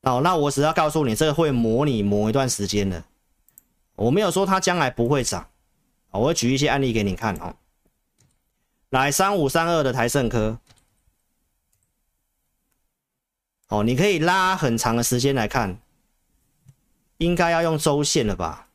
[0.00, 3.04] 哦，那我只要告诉你，这个会模拟磨一段时间的。
[3.96, 5.46] 我没有说它将来不会涨。
[6.10, 7.54] 我会举一些案例给你看哦。
[8.88, 10.58] 来，三五三二的台胜科。
[13.72, 15.78] 哦，你可以拉很长的时间来看，
[17.16, 18.68] 应该要用周线了吧？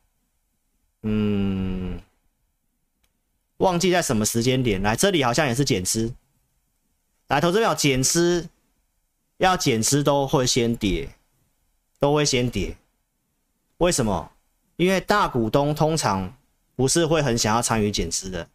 [1.02, 2.00] 嗯，
[3.58, 4.82] 忘记在什么时间点。
[4.82, 6.12] 来，这里好像也是减资。
[7.28, 8.48] 来，投资表减资，
[9.36, 11.08] 要减资都会先跌，
[12.00, 12.76] 都会先跌。
[13.76, 14.32] 为什么？
[14.74, 16.36] 因为大股东通常
[16.74, 18.48] 不是会很想要参与减资的，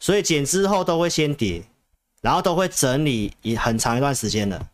[0.00, 1.62] 所以减资后都会先跌，
[2.20, 4.66] 然后都会整理一很长一段时间的。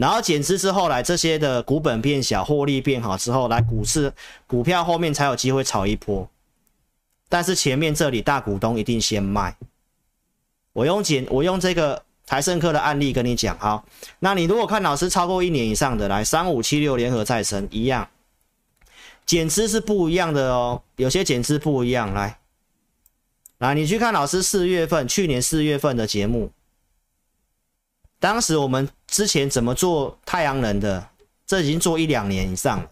[0.00, 4.12] 然后减资之后来，这些的股本变小，获利变好之后，来股市
[4.46, 6.28] 股票后面才有机会炒一波。
[7.28, 9.56] 但是前面这里大股东一定先卖。
[10.72, 12.02] 我用减，我用这个。
[12.26, 13.84] 台胜科的案例跟你讲，哈，
[14.20, 18.08] 那你如果看老师超过一年以上的，来三五七六联合再生一样，
[19.26, 22.38] 减资是不一样的哦，有些减资不一样，来，
[23.58, 26.52] 来你去看老师四月份，去年四月份的节目，
[28.20, 31.08] 当时我们之前怎么做太阳能的，
[31.46, 32.90] 这已经做一两年以上了，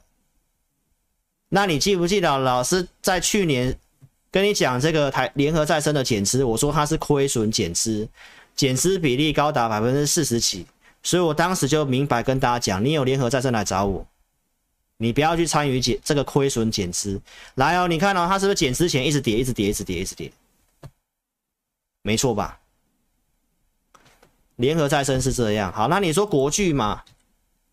[1.51, 3.79] 那你记不记得老师在去年
[4.31, 8.09] 跟你讲这个台联合再生的减资，我说它是亏损减资。
[8.57, 10.67] 减资比例高达百分之四十几，
[11.05, 14.05] 所以我当时就明白跟大家讲，你有联合再生来找我，
[14.97, 17.21] 你不要去参与减这个亏损减资。
[17.55, 20.33] 来哦，你看哦，它是不是减资前一直跌，一直跌，一直跌，一直跌？
[22.03, 22.59] 没错吧？
[24.59, 25.73] 联合再生是这样。
[25.73, 27.03] 好，那你说国巨嘛？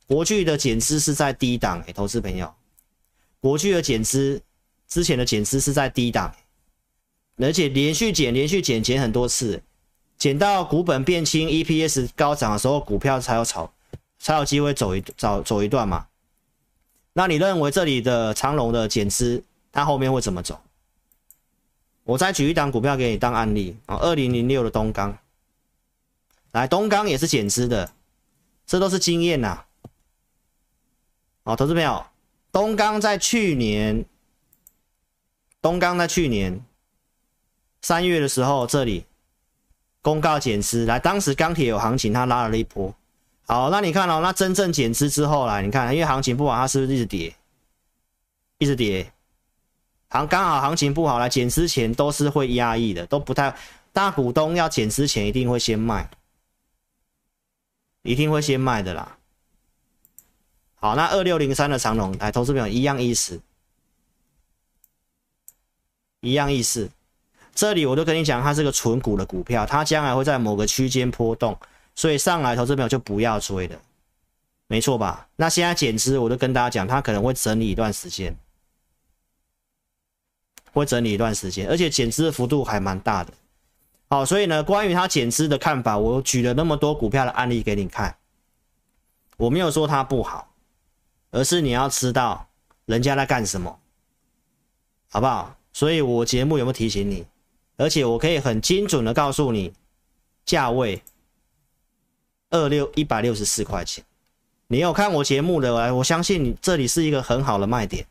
[0.07, 2.51] 国巨的减资是在低档，哎，投资朋友，
[3.39, 4.41] 国巨的减资
[4.87, 6.33] 之前的减资是在低档，
[7.37, 9.61] 而且连续减，连续减，减很多次。
[10.17, 13.69] 减到股本变轻，EPS 高涨的时候，股票才有炒，
[14.17, 16.07] 才有机会走一走走一段嘛。
[17.13, 20.59] 那你认为这里的长荣的减资，它后面会怎么走？
[22.03, 25.17] 我再举一档股票给你当案例啊，二零零六的东钢，
[26.55, 27.91] 来，东钢也是减资的，
[28.65, 29.65] 这都是经验呐。
[31.43, 32.05] 好，投资朋友，
[32.49, 34.05] 东钢在去年，
[35.61, 36.63] 东钢在去年
[37.81, 39.05] 三月的时候，这里。
[40.01, 42.93] 公告减资，来，当时钢铁有行情，它拉了一波。
[43.47, 47.35] 好，那你看哦，那真正减资之后来，你看，因为行情不好，它是不是一直跌，
[48.59, 49.11] 一直跌？
[50.07, 53.53] 行刚好行情不好来减资前都是会压抑的，都不太
[53.91, 56.07] 大股东要减资前一定会先卖，
[58.05, 59.17] 一定会先卖的啦。
[60.75, 63.41] 好，那二六零三的长龙，来，投资朋友一样意思，
[66.21, 66.89] 一样意思。
[67.55, 71.57] 这里我都跟你讲，它是个存股的股票，它将来会在某个区间波动，
[71.95, 73.81] 所以上来投资朋友就不要追了，
[74.67, 75.27] 没错吧？
[75.35, 78.37] 那现在减资，我就跟大家讲，它可能会整理一段时间，
[80.73, 83.33] 会整理一段时间，而且减资的幅度还蛮大的。
[84.15, 88.17] 好，所以呢，关于它减资的看法，我举了那么多股票的案例给你看，
[89.35, 90.53] 我没有说它不好，
[91.31, 92.47] 而是你要知道
[92.85, 93.77] 人家在干什么，
[95.09, 95.57] 好不好？
[95.73, 97.25] 所以我节目有没有提醒你？
[97.75, 99.73] 而且我可以很精准的告诉你，
[100.45, 101.03] 价位
[102.51, 104.01] 二六一百六十四块钱。
[104.67, 108.07] 你有看我节目的来，我相信你这里是一个很好的卖点，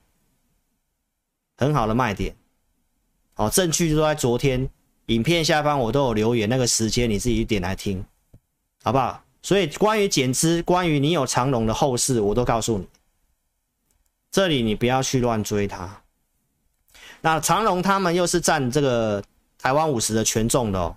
[1.57, 2.37] 很好的卖点。
[3.33, 4.69] 好，证据就在昨天
[5.07, 8.05] 影片下方我都有留言，那个时间你自己点来听，
[8.83, 9.23] 好不好？
[9.43, 12.89] 所以关于减资，关于你有长荣的后市，我都告诉你。
[14.31, 16.03] 这里你不要去乱追它。
[17.21, 19.23] 那长荣他们又是占这个
[19.59, 20.97] 台湾五十的权重的哦，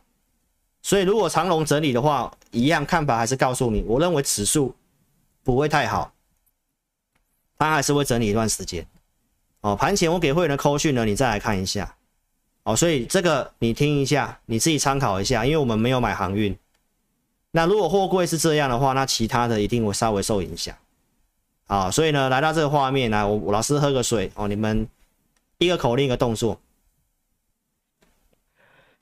[0.82, 4.74] 所以如果长荣整理的话，一样看法还是告诉你，我认为指数
[5.43, 6.14] 不会太好，
[7.58, 8.88] 它还是会整理一段时间
[9.60, 9.76] 哦。
[9.76, 11.96] 盘前我给会员的扣讯呢，你再来看一下
[12.68, 16.53] 哦，所以这个你听一下，你自己参考一下，因为我们没有买航运。
[17.51, 20.76] 那如果货柜是这样的话，那其他的一定会稍微受影响
[21.68, 21.89] 啊。
[21.89, 24.88] 所以呢，来到这个画面来，我老师喝个水哦，你们。
[25.59, 26.61] 一个口令，一个动作。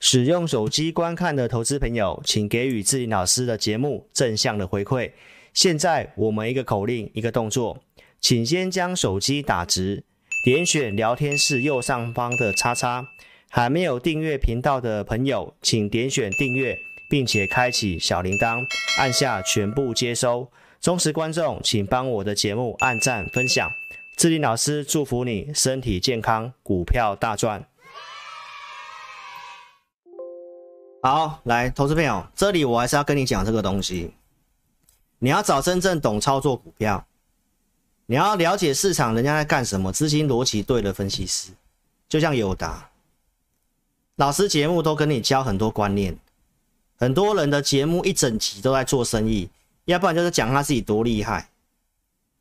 [0.00, 5.12] 使用手机观看的投资朋友，请给予志霖老师的节目正向的回馈。
[5.52, 7.82] 现在我们一个口令，一个动作，
[8.22, 10.02] 请先将手机打直，
[10.44, 13.06] 点选聊天室右上方的叉叉。
[13.48, 16.76] 还没有订阅频道的朋友，请点选订阅，
[17.08, 18.64] 并且开启小铃铛，
[18.98, 20.50] 按下全部接收。
[20.80, 23.68] 忠实观众，请帮我的节目按赞分享。
[24.16, 27.66] 志霖老师祝福你身体健康，股票大赚。
[31.02, 34.12] 好，来，投资朋友，这里我还是要跟你讲这个东西。
[35.18, 37.06] 你要找真正懂操作股票，
[38.06, 41.52] 你要了解市场人家在干什么，资金逻辑对的分析师，
[42.08, 42.90] 就像友达
[44.16, 46.16] 老师节目都跟你教很多观念。
[46.98, 49.46] 很多人的节目一整集都在做生意，
[49.84, 51.50] 要不然就是讲他自己多厉害。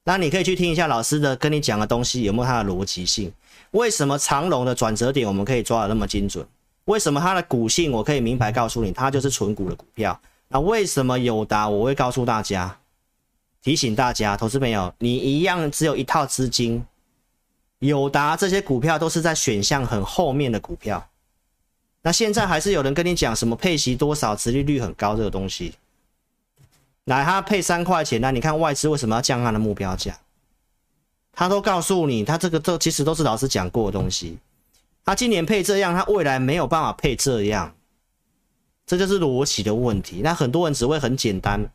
[0.06, 3.30] 那你可以去听一下老师的跟你讲的东西有没有它的逻辑性？
[3.72, 6.48] 为什么长荣的转折点我们可以抓得那么精准？
[6.86, 10.18] 为什么它的股性我可以明白告诉你，它就是纯股的股票？
[10.48, 12.80] 那为什么友达我会告诉大家，
[13.62, 16.86] 提醒大家，投资朋友，你一样只有一套资金，
[17.80, 21.06] 友达这些股票都是在选项很后面的股票。
[22.06, 25.74] 那现在还是有人跟你讲什么配息多少、殖利率很高这个东西。
[27.06, 30.16] 来，他配三块钱，那你看外资为什么要降他的目标价？
[31.34, 34.38] 他都告诉你，他这个都其实都是老师讲过的东西。
[35.04, 37.74] 他今年配这样，他未来没有办法配这样，
[38.86, 40.22] 这就是逻辑的问题。
[40.24, 41.68] 那很多人只会很简单。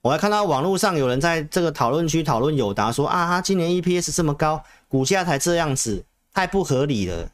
[0.00, 6.02] 我还看到网络上有人在这个讨论区讨论友达说啊，他今年 EPS 这么高，股价才这样子，
[6.32, 7.30] 太不合理了。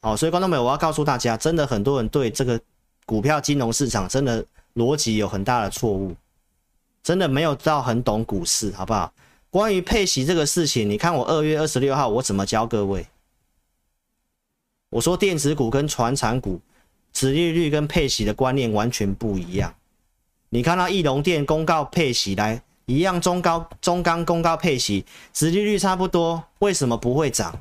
[0.00, 2.60] 好，所以观众朋友，我要告诉大家，真的很多人对这个
[3.06, 4.44] 股票金融市场真的。
[4.76, 6.14] 逻辑有很大的错误，
[7.02, 9.12] 真的没有到很懂股市，好不好？
[9.50, 13.04] 关于配息这个事情，你看我二月二十六号我怎么教各位？
[14.90, 16.60] 我说电子股跟传产股，
[17.12, 19.74] 殖利率跟配息的观念完全不一样。
[20.50, 27.60] 你看到义隆电公告配息来，一样中高中钢公告配息，殖利率差不多，为什么不会涨？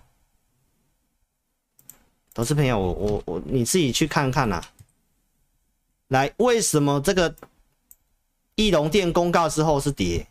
[2.40, 4.72] 投资朋友，我我我你自己去看看呐、啊。
[6.08, 7.36] 来，为什么这个
[8.56, 10.26] 义隆电公告之后是跌，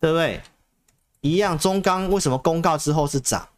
[0.00, 0.42] 对不对？
[1.20, 3.48] 一样，中钢为什么公告之后是涨？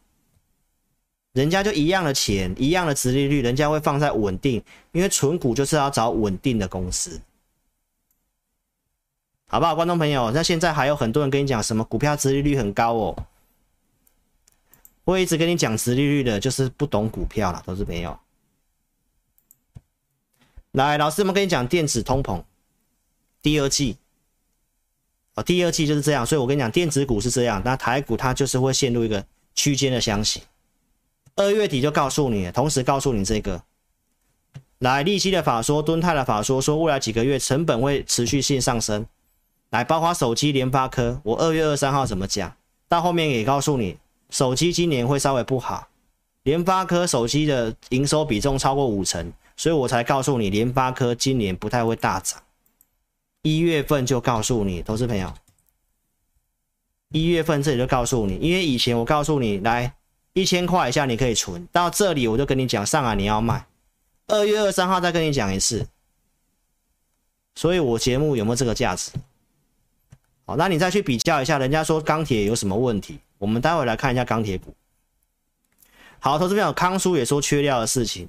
[1.33, 7.19] 人家就一样的钱，一样的殖利率，人家会放在稳定，因为存股就是要找稳定的公司，
[9.47, 9.73] 好不好？
[9.73, 13.25] 观众朋友，那现在还有很多人跟你讲什么股票殖利率很高哦，
[15.07, 18.19] 我一直跟你讲殖利率的，就是不懂股票了，投资朋友。
[20.71, 22.43] 来，老师们跟你讲电子通膨，
[23.41, 23.95] 第二季，
[25.35, 30.41] 哦，第二季就是这样，所以我跟你讲，电子股是这样，那台股它就是会陷入一个区间的箱型。
[31.37, 33.63] 二月底就告诉你，同时告诉你这个，
[34.79, 39.05] 来，利息的法说，敦泰的法说，说未来几个月成本会持续性上升。
[39.69, 42.53] 来，包括手机联发科，我二月二三号怎么讲？
[42.89, 43.97] 到后面也告诉你，
[44.29, 45.87] 手机今年会稍微不好，
[46.43, 49.31] 联发科手机的营收比重超过五成。
[49.59, 52.39] 所以我才告诉你，联发科今年不太会大涨。
[53.41, 55.33] 一月份就告诉你，投资朋友，
[57.09, 59.91] 一月份这里就告诉你，因为以前我告诉你，来
[60.33, 63.65] 一千块以下你可以存，到这里我就跟你讲，上来你要卖。
[64.27, 65.87] 二月二三号再跟你讲一次，
[67.55, 69.11] 所以我节目有没有这个价值？
[70.45, 73.17] 好，那你再去比较一下，人家说钢铁有什么问题？
[73.37, 74.73] 我们待会来看一下钢铁股。
[76.19, 78.27] 好，投资朋友，康叔也说缺料的事情，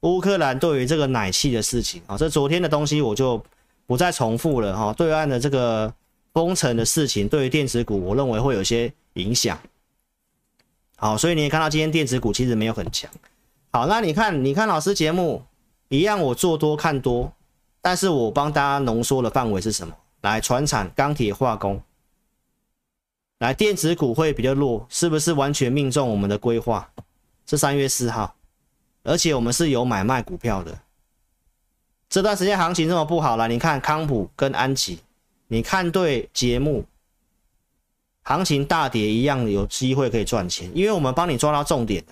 [0.00, 3.42] 乌克兰对于这个奶气的事情啊，这昨天的东西我就
[3.86, 4.92] 不再重复了哈。
[4.92, 5.92] 对岸的这个
[6.32, 9.58] 封城的事情，对于电子股，我认为会有些影响。
[10.96, 13.10] 好，所以你也看到今天电子股其实没有很强。
[13.70, 15.44] 好，那你看，你看老师节目
[15.88, 17.30] 一样，我做多看多，
[17.82, 19.94] 但是我帮大家浓缩的范围是什么？
[20.22, 21.80] 来，传产、钢铁、化工，
[23.38, 26.90] 来电子股会比较弱，是不是完全命中我们的规划？
[27.46, 28.34] 是三月四号，
[29.02, 30.78] 而且我们是有买卖股票的。
[32.08, 35.00] 这段时间行情这么不好了，你看康普跟安吉，
[35.48, 36.84] 你看对节目，
[38.22, 42.02] 行情大跌一样有机会可以赚钱，因为我们帮你抓到重点。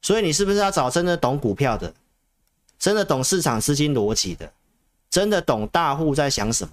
[0.00, 1.92] 所以你是不是要找真的懂股票的，
[2.78, 4.52] 真的懂市场资金逻辑的，
[5.10, 6.72] 真的懂大户在想什么？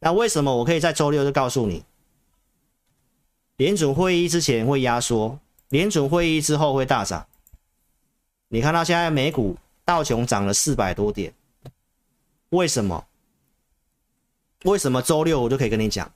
[0.00, 1.82] 那为什么我可以在周六就告诉你，
[3.62, 5.38] 联准会议之前会压缩，
[5.68, 7.28] 联准会议之后会大涨？
[8.48, 11.32] 你看到现在美股道琼涨了四百多点，
[12.48, 13.06] 为什么？
[14.64, 16.12] 为什么周六我就可以跟你讲？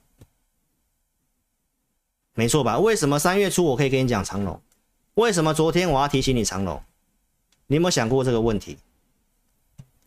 [2.33, 2.79] 没错吧？
[2.79, 4.61] 为什么三月初我可以跟你讲长荣？
[5.13, 6.83] 为什么昨天我要提醒你长荣？
[7.67, 8.77] 你有没有想过这个问题？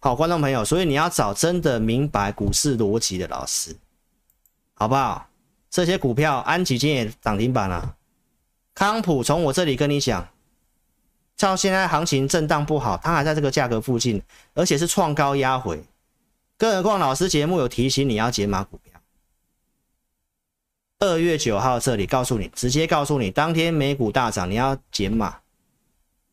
[0.01, 3.75] 好，观众朋友，所以你要找真的明白股市逻辑的老师，
[4.75, 5.30] 好不好？
[5.71, 7.95] 这些股票，安吉今也涨停板了，
[8.75, 10.29] 康普从我这里跟你讲，
[11.37, 14.21] 照现在行情震荡不好，它还在这个价格附近，
[14.55, 15.81] 而且是创高压回，
[16.59, 19.01] 更何况老师节目有提醒你要解码股票。
[20.99, 25.39] 二月九号这里告诉你，直接告诉你，当天美股大涨，你要减码，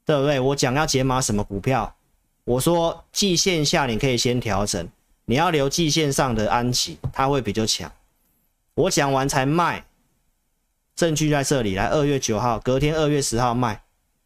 [0.04, 0.40] 对不对？
[0.40, 1.96] 我讲要减码什么股票？
[2.44, 4.90] 我说季线下你可以先调整，
[5.26, 7.92] 你要留季线上的安琪，它会比较强。
[8.78, 9.86] 我讲完才卖，
[10.96, 11.76] 证据在这里。
[11.76, 13.84] 来，二月九号，隔天二月十号卖，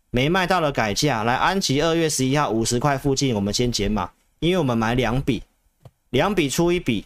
[0.10, 1.24] 没卖到了改价。
[1.24, 5.44] 来，安琪二月十一号五十块附近，我们先减码，因为我们买两笔，
[6.10, 7.06] 两笔出一笔，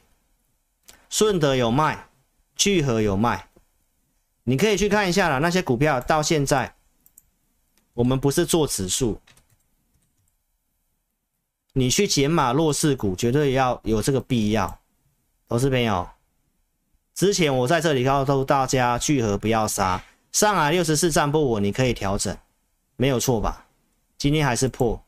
[1.09, 2.07] 顺德有卖。
[2.55, 3.49] 聚合有卖，
[4.45, 5.39] 你可以去看一下啦。
[5.39, 6.73] 那些股票到现在，
[7.93, 9.19] 我们不是做指数，
[11.73, 14.79] 你去减码弱势股，绝对要有这个必要。
[15.49, 16.09] 投资朋友，
[17.15, 22.37] 之前我在这里告诉大家，聚合不要杀，上海六十四站不稳，你可以调整，
[22.97, 23.65] 没有错吧？
[24.17, 25.01] 今天还是破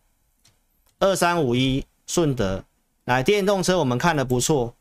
[0.99, 2.63] 二三五一顺德，
[3.05, 4.73] 来电动车我们看的不错。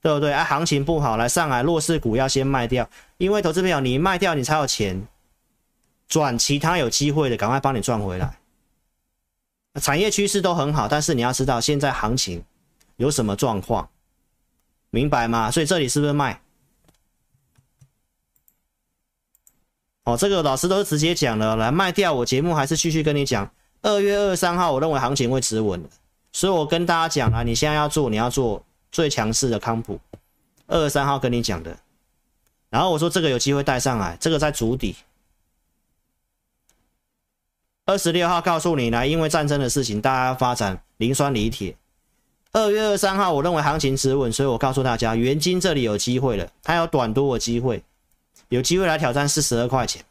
[0.00, 0.32] 对不对？
[0.32, 5.04] 啊，行情不好，来上海弱势股要先卖掉，因为投资朋友，你卖掉你才有钱
[6.06, 8.38] 转其他有机会的，赶快帮你赚回来。
[9.82, 12.44] 产业趋势都很好，但是你要知道现在行情
[12.94, 13.90] 有什么状况，
[14.90, 15.50] 明白吗？
[15.50, 16.40] 所以这里是不是卖？
[20.08, 23.50] 哦，这个老师都是直接讲了，来卖掉，我节目还是继续跟你讲。
[23.82, 25.88] 二月二十三号，我认为行情会止稳的，
[26.32, 28.64] 所以我跟大家讲了，你现在要做，你要做。
[28.90, 30.00] 最强势的康普，
[30.66, 31.76] 二十三号跟你讲的，
[32.70, 34.96] 然后我说这个有机会带上来，这个在足底。
[37.84, 41.76] 二十六号告诉你来，因为战争的事情，大家要发展磷酸锂铁。
[42.52, 47.84] 二月二十三号，我认为行情止稳，所以我告诉大家，元金这里有机会了，它有短多的机会，
[48.48, 50.04] 有机会来挑战四十二块钱。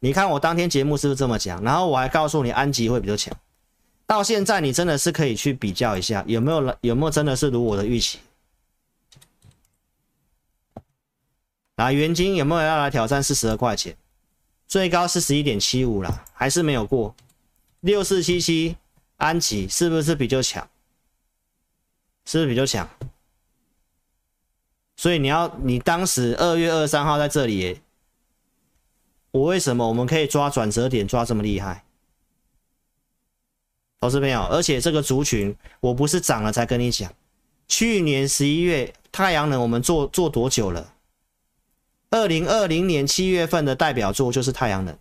[0.00, 1.62] 你看我当天节目是不是这么讲？
[1.62, 3.36] 然后我还告诉你安吉会比较强。
[4.06, 8.18] 到现在，你真的是可以去比较一下，有没有有没有真的是如我的预期？
[11.76, 13.96] 来，元金有没有要来挑战四十二块钱？
[14.66, 17.14] 最高四十一点七五了，还是没有过。
[17.80, 18.76] 六四七七
[19.16, 20.68] 安吉是不是比较强？
[22.24, 22.88] 是不是比较强？
[25.00, 27.80] 所以你要，你当时二月二十三号在这里，
[29.30, 31.86] 我为什么我们可以抓转折点抓这么厉害？
[33.98, 37.10] 投资朋友，而且这个族群我不是涨了才跟你讲。
[37.66, 40.92] 去年十一月太阳能我们做做多久了？
[42.10, 44.98] 二零二零年七月份的代表作就是太阳能，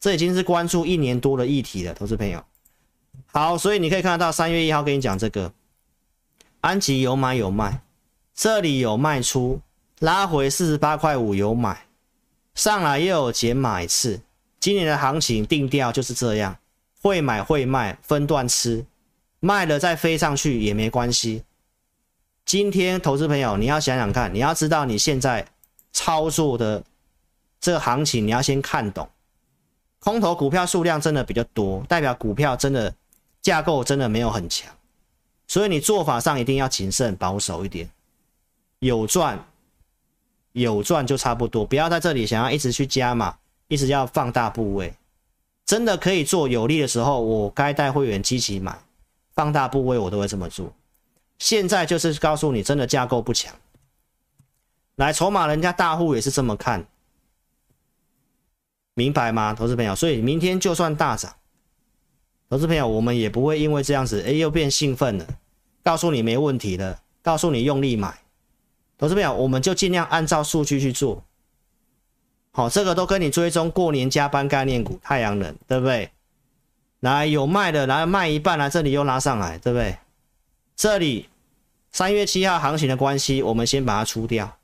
[0.00, 1.94] 这已经是关注一年多的议题了。
[1.94, 2.44] 投资朋友，
[3.26, 5.52] 好，所以你可以看得到三月一号跟你讲这个，
[6.60, 7.83] 安吉有买有卖，
[8.34, 9.60] 这里有卖出，
[10.00, 11.86] 拉回四十八块五有买，
[12.54, 14.20] 上来又有减码一次。
[14.58, 16.56] 今年的行情定调就是这样。
[17.00, 18.84] 会买会卖，分段吃，
[19.38, 21.44] 卖了再飞上去也没关系。
[22.46, 25.46] 今天投资朋友，你要想想看，你要知道你现在
[25.92, 26.82] 操作的
[27.60, 29.06] 这个行情，你要先看懂。
[29.98, 32.94] 空头股票数量真的比较多，代表股票真的
[33.42, 34.74] 架构真的没有很强，
[35.46, 37.86] 所以你做法上一定要谨慎保守一点，
[38.84, 39.42] 有赚
[40.52, 43.34] 有赚就差不多，不要在这里想要一直去加码，
[43.66, 44.92] 一直要放大部位。
[45.64, 48.78] 真的可以做有利的时候，我该带会员积极买，
[49.34, 50.70] 放大部位我都会这么做。
[51.38, 53.54] 现在就是告诉你，真的架构不强。
[54.96, 56.86] 来，筹码人家大户也是这么看，
[58.92, 59.94] 明白吗，投资朋友？
[59.94, 61.34] 所以明天就算大涨，
[62.50, 65.26] 投资朋友我们也不会因为这样子，哎，又变兴奋了。
[65.82, 68.20] 告诉你没问题了，告诉你用力买，
[69.04, 71.22] 投资朋友我们就尽量按照数据去做。
[72.52, 76.10] 好，这个都跟你追踪过年加班概念股，太阳能，对不对？
[77.00, 79.98] 来有卖的，来卖一半来，这里又拉上来，对不对？
[80.74, 81.28] 这里
[81.92, 84.56] 三月七号行情的关系，我们先把它出掉。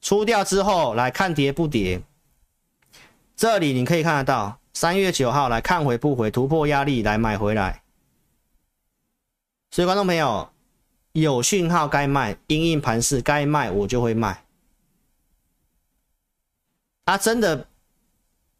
[0.00, 2.02] 出掉之后，来看跌不跌。
[3.36, 7.82] 这里你可以看得到，三月九号来看回不回，突破压力来买回来。
[9.70, 10.50] 所以观众朋友，
[11.14, 14.44] 有讯号该卖，因应盘势该卖，我就会卖。
[17.04, 17.68] 啊，真的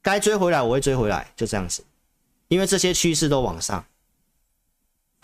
[0.01, 1.85] 该追回来，我会追回来，就这样子。
[2.47, 3.85] 因为这些趋势都往上，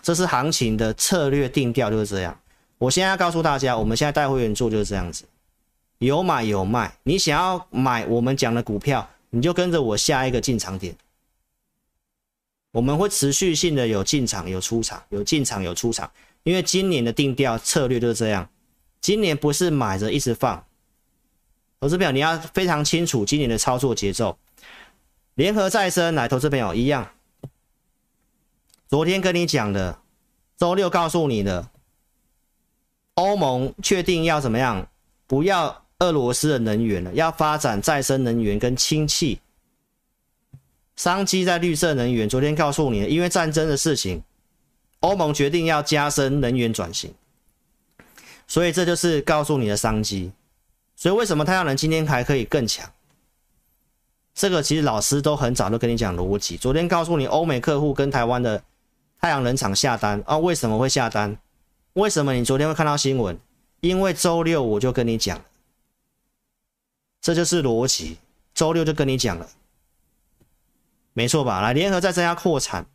[0.01, 2.37] 这是行情的策略定调，就是这样。
[2.77, 5.23] 我现在要告诉大家，我们现在带会员做就是这样子。
[5.99, 10.93] 有买有卖，你想要买我们讲的股票，你就跟着我下一个进场点。
[12.71, 16.11] 我们会持续性的有进场有出场，有进场有出场，
[16.43, 18.49] 因为今年的定调策略就是这样。
[18.99, 20.65] 今年不是买着一直放，
[21.79, 24.37] 投资朋友你要非常清楚今年的操作节奏。
[25.35, 27.11] 联合再生来，投资朋友一样，
[28.87, 29.99] 昨天跟你讲的，
[30.57, 31.69] 周六告诉你的，
[33.15, 34.89] 欧盟确定要怎么样，
[35.27, 35.79] 不要。
[36.01, 39.39] 俄罗斯的能源了，要发展再生能源跟氢气，
[40.95, 42.27] 商机在绿色能源。
[42.27, 44.23] 昨天告诉你了，因为战争的事情，
[45.01, 47.13] 欧盟决定要加深能源转型，
[48.47, 50.31] 所以这就是告诉你的商机。
[50.95, 52.91] 所以为什么太阳能今天还可以更强？
[54.33, 56.55] 这个其实老师都很早都跟你讲逻辑。
[56.55, 58.63] 昨天告诉你，欧美客户跟台湾的
[59.19, 61.37] 太阳能厂下单啊，为什么会下单？
[61.93, 63.37] 为什么你昨天会看到新闻？
[63.81, 65.41] 因为周六我就跟你讲。
[67.19, 68.17] 这就是逻辑，
[68.53, 69.47] 周六就跟你讲了，
[71.13, 71.61] 没错吧？
[71.61, 72.85] 来，联合再增加扩产，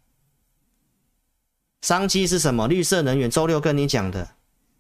[1.87, 2.67] 商机是什么？
[2.67, 4.29] 绿色能源，周六跟你讲的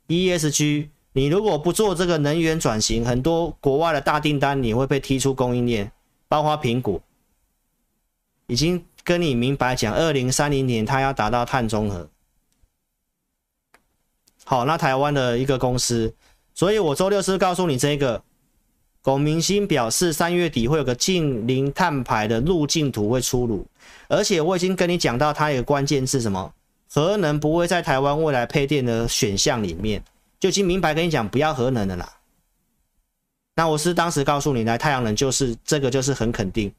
[0.09, 5.93] ，ESG，你如果不做这个能源转型，很多国外的大订单你会被踢出供应链，
[6.27, 7.01] 包括苹果，
[8.49, 12.11] 已经跟你明白讲，二零三零年它要达到碳中和。
[14.45, 16.13] 好，那台湾的一个公司，
[16.55, 18.21] 所以我周六是告诉你这个。
[19.01, 23.65] 龚明鑫表示，三月底会有个净零碳排的路径图会出炉，
[24.09, 26.53] 而且我已经跟你讲到，它有个关键是什么？
[26.89, 30.03] 核能不会在台湾未来配电的选项里面，
[30.39, 32.16] 就已经明白跟你讲，不要核能的啦。
[33.55, 36.72] 那我是当时告诉你，来太阳能就是这个，就是很肯定，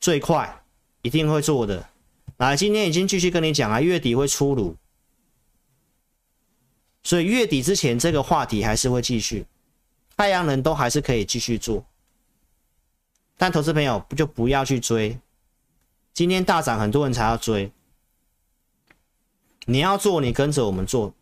[0.00, 0.62] 最快
[1.02, 1.88] 一定会做的。
[2.36, 4.76] 来，今天已经继续跟你讲啊，月底会出炉，
[7.02, 9.46] 所以月底之前这个话题还是会继续。
[10.16, 11.82] 太阳能都还是可以继续做，
[13.38, 15.18] 但投资朋友就不要去追。
[16.12, 17.72] 今天大涨，很多人才要追。
[19.66, 21.12] 你要做，你跟着我们做，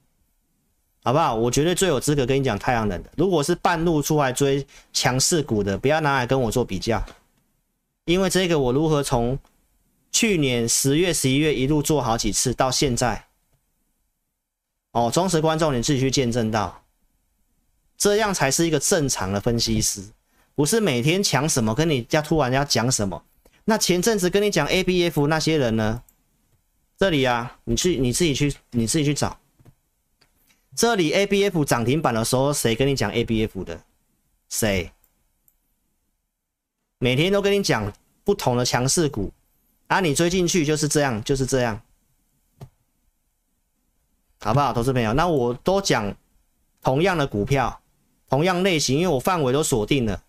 [1.03, 1.35] 好不好？
[1.35, 3.11] 我绝对最有资格跟你讲太阳能的。
[3.17, 7.05] 如果是半路出来追强势股的，不要拿来跟我做比较，
[8.05, 9.39] 因为这个我如何从
[10.11, 13.27] 去年十月、十一月一路做好几次到现在，
[14.93, 16.83] 哦，忠实观众你自己去见证到。
[17.97, 20.01] 这样才是一个正常的分析师，
[20.55, 23.23] 不是每天讲什么跟你家突然要讲什么。
[23.65, 26.03] 那前阵子跟你讲 ABF 那些人呢？
[26.99, 29.39] 这里啊，你去你自己去你自己去找。
[30.75, 33.81] 这里 ABF 涨停板的时候，谁跟你讲 ABF 的？
[34.49, 34.91] 谁？
[36.99, 37.93] 每天都跟你讲
[38.25, 39.33] 不同的强势股，
[39.87, 41.81] 啊，你追进去就是这样，就是这样，
[44.41, 45.13] 好不好，投资朋友？
[45.13, 46.13] 那我都讲
[46.83, 47.81] 同样的股票。
[48.29, 50.23] 同样类型，因为我范围都锁定了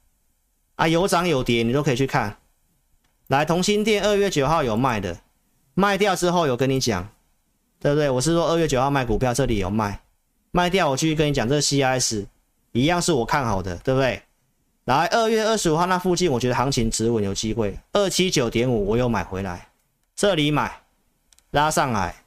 [0.76, 2.38] 啊，有涨有跌，你都可以去看。
[3.28, 5.20] 来，同心店二月九号有卖的，
[5.74, 7.10] 卖掉之后有跟你讲，
[7.80, 8.10] 对不对？
[8.10, 10.02] 我是说二月九号卖股票，这里有卖，
[10.52, 12.26] 卖掉我继续跟你讲，这个 CIS
[12.72, 14.22] 一样是我看好的，对不对？
[14.86, 19.70] 来，二月二十五号那附近，我觉得行情止稳有机会，二七九点五我有买回来，
[20.16, 20.82] 这里买
[21.52, 22.24] 拉上来，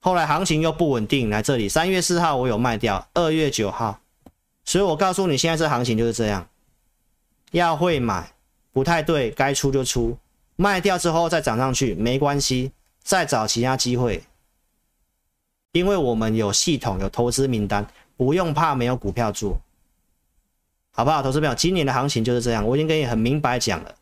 [0.00, 1.68] 后来行情又不稳定，来这里。
[1.68, 4.00] 三月四号我有卖掉，二月九号。
[4.64, 6.48] 所以我告诉你，现在这行情就是这样，
[7.50, 8.32] 要会买，
[8.72, 10.16] 不太对，该出就出，
[10.56, 14.22] 卖掉之后再涨上去没关系，再找其他机会。
[15.72, 17.86] 因为我们有系统，有投资名单，
[18.16, 19.60] 不用怕没有股票做，
[20.90, 21.22] 好不好？
[21.22, 23.94] 投资朋友，今年的行情就是这样，我已经跟你很明白讲了。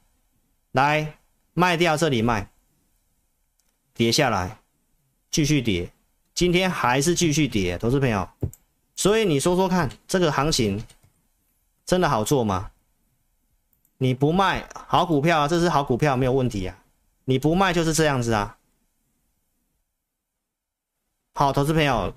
[0.70, 1.18] 来，
[1.52, 2.48] 卖掉这里卖，
[3.92, 4.58] 跌下来，
[5.32, 5.90] 继续跌，
[6.32, 8.28] 今天还是继续跌，投资朋友。
[8.94, 10.80] 所以你说说看，这个行情
[11.84, 12.70] 真的好做吗？
[13.98, 16.76] 你不卖好股票啊，这是好股票没有问题啊。
[17.24, 18.56] 你不卖就是这样子啊。
[21.34, 22.12] 好，投资朋友，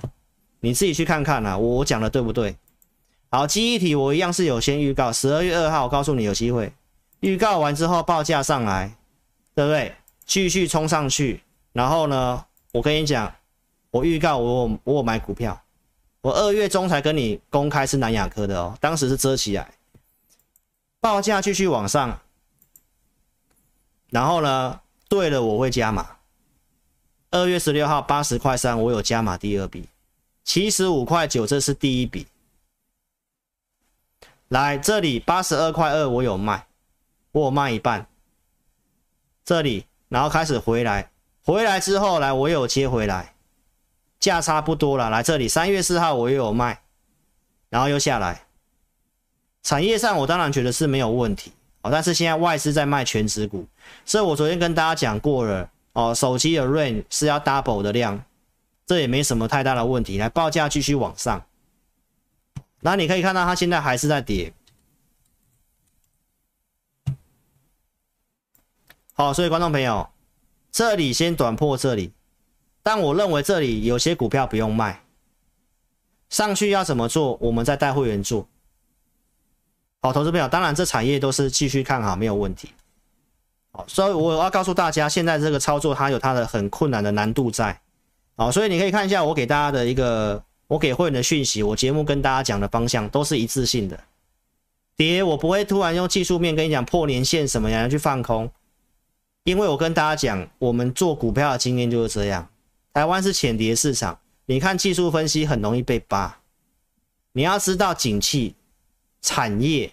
[0.59, 2.55] 你自己去看看啊，我讲的对不对？
[3.29, 6.71] 好，记忆体我一样是有先预告，十二月二号我告诉你有机会，
[7.21, 8.95] 预告完之后报价上来，
[9.55, 9.95] 对不对？
[10.25, 11.41] 继续冲上去，
[11.73, 13.33] 然后呢，我跟你讲，
[13.91, 15.61] 我预告我我买股票，
[16.21, 19.71] 我二月中才跟你公开是南亚科的哦，当时是遮起来。
[20.99, 22.19] 报价继续往上，
[24.09, 24.81] 然后呢？
[25.09, 26.17] 对了，我会加码。
[27.31, 29.87] 二月十六号八十块三，我有加码第二笔，
[30.43, 32.27] 七十五块九，这是第一笔。
[34.47, 36.67] 来这里八十二块二，我有卖，
[37.31, 38.07] 我有卖一半。
[39.45, 41.11] 这里，然后开始回来，
[41.43, 43.35] 回来之后来，我有接回来，
[44.19, 45.09] 价差不多了。
[45.09, 46.81] 来这里三月四号我又有卖，
[47.69, 48.46] 然后又下来。
[49.67, 51.51] 产业上，我当然觉得是没有问题
[51.81, 53.67] 哦，但是现在外资在卖全值股，
[54.05, 58.23] 所以我昨天跟大家讲过了哦，手机的 rain 是要 double 的量，
[58.85, 60.17] 这也没什么太大的问题。
[60.19, 61.45] 来，报价继续往上，
[62.79, 64.53] 那你可以看到它现在还是在跌。
[69.11, 70.07] 好，所以观众朋友，
[70.71, 72.13] 这里先短破这里，
[72.81, 75.03] 但我认为这里有些股票不用卖，
[76.29, 78.47] 上去要怎么做，我们再带会员做。
[80.01, 82.69] 好，投资朋友，当然这产业都是继续看好，没有问题。
[83.71, 87.79] 好，所以我要告诉大家，现在这个操作它有它的很困难的难度在。
[88.35, 93.99] 好，所以你可以看一下我给大家的一个，我给会员的讯息，我节目跟大家讲的方向都是一致性的。
[94.95, 98.49] 跌，我不会突然用技术面跟你讲破年线什么样去放空，
[99.43, 102.47] 因为我跟大家讲，我们做股票的经验就是这样。
[102.93, 106.39] 台湾是浅碟市场，你看技术分析很容易被扒。
[107.33, 108.55] 你要知道景气。
[109.27, 109.91] 产业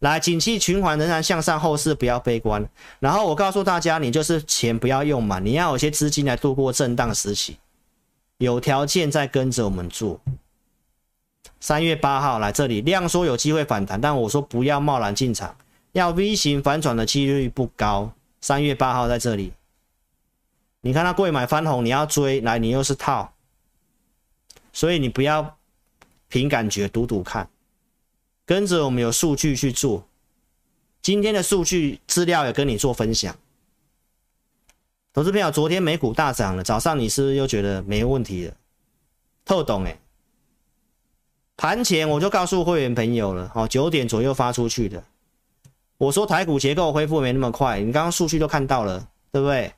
[0.00, 2.62] 来，景气循环仍然向上，后市不要悲观。
[2.98, 7.56] 然后我告诉大家，你就是钱不要用满，你要有些资金来度过震荡时期，
[8.36, 10.20] 有条件再跟着我们做。
[11.60, 15.56] 三月八号来这里，量说有机会反弹，但我说不要贸然进场，
[15.92, 18.12] 要 V 型反转的几率不高。
[18.42, 19.54] 三月八号在这里，
[20.82, 23.32] 你看它贵买翻红，你要追来，你又是套，
[24.74, 25.56] 所以你不要
[26.28, 27.48] 凭感觉赌赌看。
[28.46, 30.06] 跟着我们有数据去做，
[31.00, 33.34] 今天的数据资料也跟你做分享。
[35.12, 38.54] 投资朋友，昨天美股大涨了，早上你是不是又觉得没问题了？
[39.44, 39.98] 透懂哎。
[41.56, 45.02] 盘前我就告诉会员朋友了，哦，九点左右发出去的。
[45.96, 49.72] 我说台股结构恢复没那么快，你刚刚数据都看到了，对不对？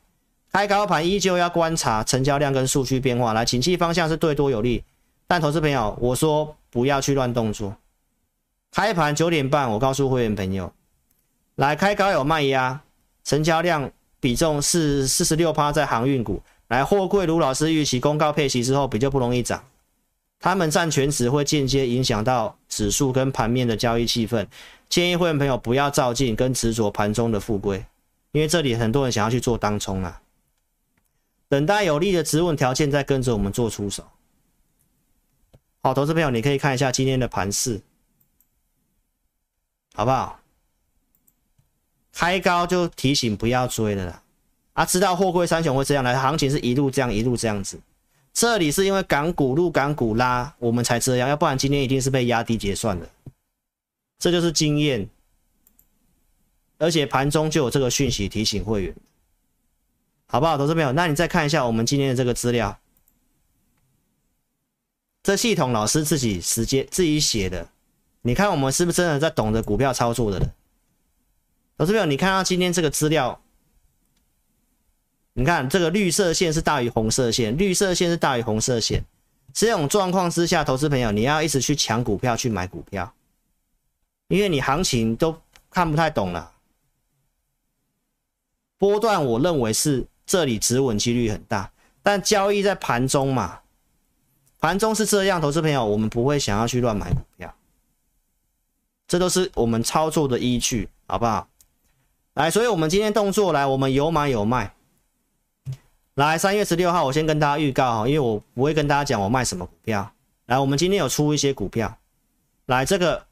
[0.51, 4.83] 开高盘依旧要观察成交量跟数据变化，来，景气方向是对多有利，
[5.27, 7.77] 但投资朋友，我说不要去乱动作。
[8.77, 10.71] 开盘九点半，我告诉会员朋友，
[11.55, 12.79] 来开高有卖压，
[13.25, 16.43] 成交量比重是四十六趴，在航运股。
[16.69, 19.65] 来货柜，卢老师预期公告配息之后比较不容易涨，
[20.39, 24.47] 他们占全值会间接影响到指数跟盘面的交易气氛。
[24.91, 27.83] 建议会员朋友不要照进跟执着盘中的富贵，
[28.33, 30.21] 因为这里很多人想要去做当冲啊，
[31.49, 34.05] 等待有利的止稳条件再跟着我们做出手。
[35.81, 37.81] 好，投资朋友，你可以看一下今天的盘势。
[39.97, 40.39] 好不好？
[42.13, 44.23] 开高就提醒不要追了啦。
[44.75, 47.81] 啊，知道货柜三雄会这样来，行情是一路这样一路这样子。
[48.35, 53.09] 这里是因为港股入港股拉，我们才这样，要不然今天一定是被压低结算的。
[54.19, 55.09] 这就是经验，
[56.77, 58.95] 而且盘中就有这个讯息提醒会员，
[60.27, 60.59] 好不好？
[60.59, 62.79] 投资朋友，那你再看一下我们今天的这个资料，
[65.23, 67.67] 这系统老师自己时间自己写的。
[68.27, 70.53] 你看我们是不是真的在懂得股票操作的人？
[71.79, 73.41] 投资朋友，你看到今天这个资料，
[75.35, 79.05] 你看这个绿色线是大于红色线，绿色线是大于红色线。
[79.55, 83.15] 这种状况之下，投资朋友你要一直去抢股票去买股票，
[84.27, 86.51] 因为你行情都看不太懂了。
[88.77, 91.71] 波段我认为是这里止稳几率很大，
[92.03, 93.61] 但交易在盘中嘛，
[94.59, 97.55] 盘中是这样，投资朋友我们不会想要去乱买股票。
[99.09, 101.49] 这都是我们操作的依据，好不好？
[102.35, 104.75] 来，所以我们今天动作来，我们有买有卖。
[106.15, 110.11] 来，三月十六号，我先跟大家预告哈，因为我不会跟大家讲我卖什么股票。
[110.47, 111.97] 来，我们今天有出一些股票。
[112.67, 113.27] 来，这个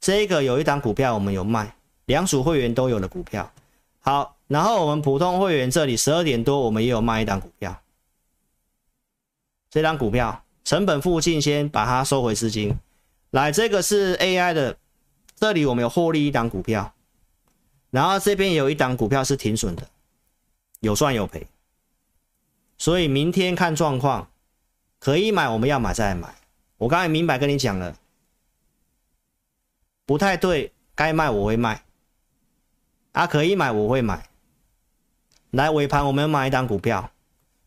[0.00, 1.74] 这个有一档股票我们有卖，
[2.06, 3.50] 两组会员都有的股票。
[4.00, 7.76] 好，然后我们普通会员这里十二点多我们也有卖一档股票。
[9.68, 12.74] 这档股票成本附近先把它收回资金。
[13.30, 14.76] 来，这个是 AI 的，
[15.36, 16.94] 这里我们有获利一档股票，
[17.90, 19.88] 然后这边有一档股票是停损的，
[20.80, 21.46] 有赚有赔。
[22.78, 24.30] 所以明天看状况，
[24.98, 26.34] 可以买，我们要买再买。
[26.78, 27.96] 我刚才明白跟你讲了，
[30.04, 31.82] 不太对，该卖我会卖。
[33.12, 34.28] 啊，可以买我会买。
[35.50, 37.10] 来尾盘我们买一档股票，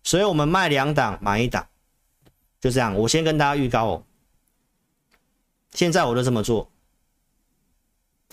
[0.04, 1.68] 所以我们卖两档买一档，
[2.60, 2.94] 就这样。
[2.96, 4.04] 我先跟大家预告哦，
[5.74, 6.70] 现在我就这么做。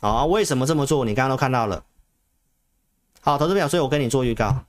[0.00, 1.04] 好啊，为什么这么做？
[1.04, 1.84] 你刚刚都看到了。
[3.20, 4.64] 好，投资表，所以我跟你做预告。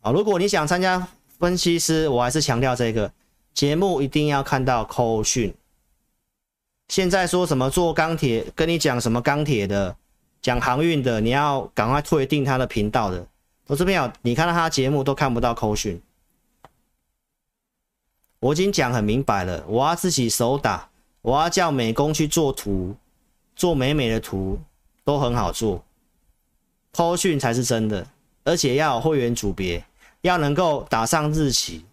[0.00, 1.08] 啊，如果你想参加。
[1.40, 3.10] 分析师，我还是强调这个
[3.54, 5.54] 节目一定要看到扣讯。
[6.88, 9.96] 现在说什么做钢铁，跟你讲什么钢铁的，
[10.42, 13.26] 讲航运的，你要赶快退订他的频道的。
[13.68, 15.98] 我这边有，你看到他节目都看不到扣讯。
[18.40, 20.90] 我已经讲很明白了，我要自己手打，
[21.22, 22.94] 我要叫美工去做图，
[23.60, 24.58] 做美美的图
[25.04, 25.84] 都很好做，
[26.92, 28.06] 扣讯才是真的，
[28.42, 29.84] 而且要有会员组别。
[30.22, 31.84] 要能够打上日期，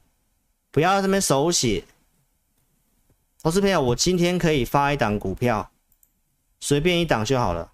[0.72, 1.84] 不要这边手写。
[3.44, 5.70] 投资朋友，我今天可以发一档股票，
[6.62, 7.70] 随便一档就好了。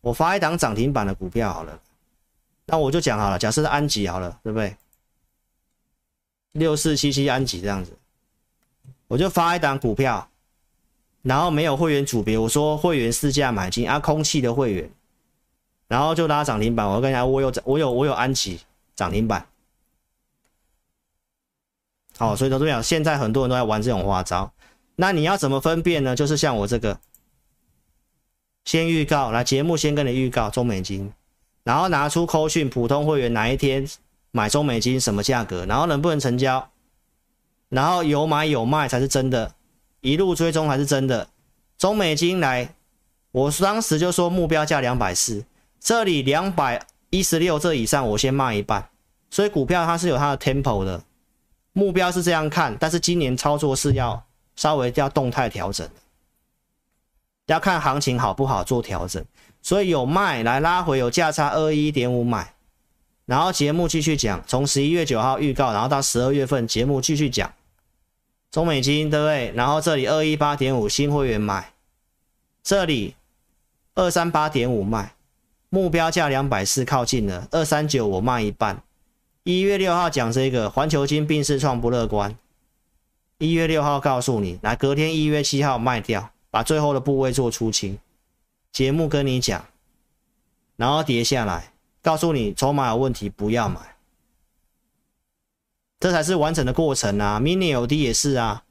[0.00, 1.80] 我发一档涨停板的股票好了，
[2.66, 4.76] 那我就讲好了，假设是安吉好了，对不对？
[6.50, 7.96] 六四七七安吉这样子，
[9.06, 10.28] 我就发一档股票，
[11.22, 14.90] 然后没有会员组别，我说会员市价买进啊，空气的会员，
[15.88, 16.88] 然后就拉涨停板。
[16.88, 18.60] 我跟你讲，我有我有我有安琪。
[18.96, 19.46] 涨停板，
[22.18, 24.52] 好，所以投资者现在很多人都在玩这种花招。
[24.96, 26.14] 那你要怎么分辨呢？
[26.14, 27.00] 就是像我这个，
[28.66, 31.10] 先预告，来节目先跟你预告中美金，
[31.64, 33.88] 然后拿出扣讯普通会员哪一天
[34.32, 36.70] 买中美金什么价格，然后能不能成交，
[37.70, 39.54] 然后有买有卖才是真的，
[40.00, 41.28] 一路追踪还是真的。
[41.78, 42.74] 中美金来，
[43.32, 45.44] 我当时就说目标价两百四，
[45.80, 48.88] 这里两百一十六这以上我先卖一半。
[49.30, 51.02] 所以股票它是有它的 tempo 的，
[51.72, 54.22] 目标是这样看，但是今年操作是要
[54.56, 55.88] 稍微要动态调整，
[57.46, 59.24] 要看行情好不好做调整。
[59.62, 62.54] 所以有卖来拉回，有价差二一点五买，
[63.26, 67.52] 然后节目继续讲，从十一月九号预告，然后到十二月份节目继续讲
[68.50, 69.52] 中美金，对不对？
[69.54, 71.72] 然后这里二一八点五新会员买，
[72.62, 73.14] 这里
[73.94, 75.14] 二三八点五卖，
[75.68, 78.82] 目标价两百四靠近了，二三九我卖一半。
[79.44, 82.36] 一月六号讲这个环球金病市创不乐观。
[83.38, 87.98] 一月六号告诉你，来隔天一月七号卖掉，把最后的部位做出清。
[88.72, 89.64] 节目跟你讲，
[90.76, 91.72] 然后跌下来，
[92.02, 93.80] 告诉你筹码有问题，不要买。
[96.00, 98.64] 这才是完整的过程啊！mini LED 也是啊，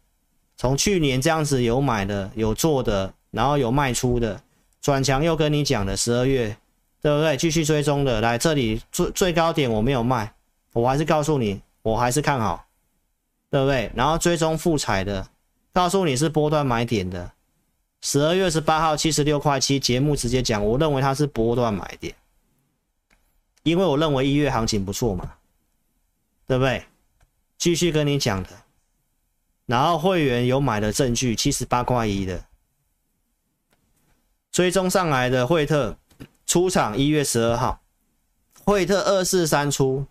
[0.57, 4.41] 从去年这样子有买的、有做的，然后有卖出的，
[4.81, 6.57] 转强又跟你讲的十二月，
[7.03, 7.37] 对不对？
[7.37, 10.33] 继续追踪的，来这里最最高点我没有卖。
[10.73, 12.65] 我还是告诉你，我还是看好，
[13.51, 13.91] 对不对？
[13.95, 15.27] 然后追踪复彩的，
[15.71, 17.31] 告诉你是波段买点的。
[18.01, 22.15] 十二月十八号七十六块七，节目直接讲，我认为它是波段买点，
[23.61, 25.33] 因为我认为一月行情不错嘛，
[26.47, 26.83] 对不对？
[27.59, 28.49] 继续跟你讲的，
[29.67, 32.45] 然后会员有买的证据，七十八块一的，
[34.51, 35.95] 追踪上来的惠特
[36.47, 37.81] 出场一月十二号，
[38.63, 40.07] 惠特二四三出。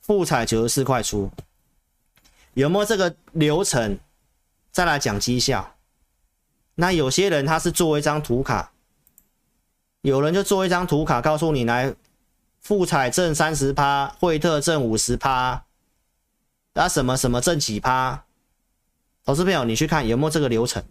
[0.00, 1.32] 富彩九十四块出，
[2.54, 3.98] 有没有这个流程？
[4.70, 5.74] 再来讲绩效。
[6.76, 8.70] 那有些人他是做一张图卡，
[10.02, 11.92] 有人就做一张图卡，告诉你来，
[12.60, 15.65] 富彩挣三十趴，惠特挣五十趴，
[16.76, 18.24] 那什么什么挣几趴？
[19.24, 20.84] 投资朋友，你去看有没有这个流程？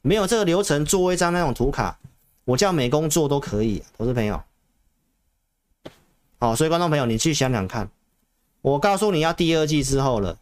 [0.00, 1.98] 没有这个流程，做一张那种图卡，
[2.46, 3.84] 我叫美工做都可以。
[3.98, 4.42] 投资朋友。
[6.38, 7.90] 好，所以观众朋友，你去想想看，
[8.62, 10.38] 我告诉你要第二季之后了，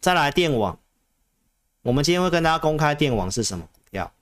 [0.00, 0.78] 再来电网。
[1.82, 4.12] 我们今天会跟大家公开电网是什么股票。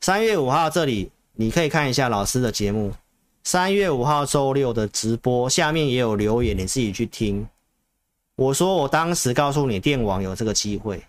[0.00, 2.94] 三月五号这里你可以看一下老师的节目，
[3.42, 7.46] 三月五号周六的直播下面也有留言，你自己去听。
[8.36, 11.02] 我说我当时告诉你电网有这个机会，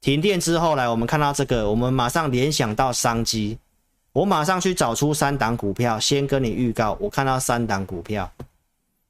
[0.00, 3.58] 停电之后来，我们看到这个，我们马上联想到商机。
[4.12, 8.28] 我马上去找出三档股票，先跟你预告，我看到三档股票，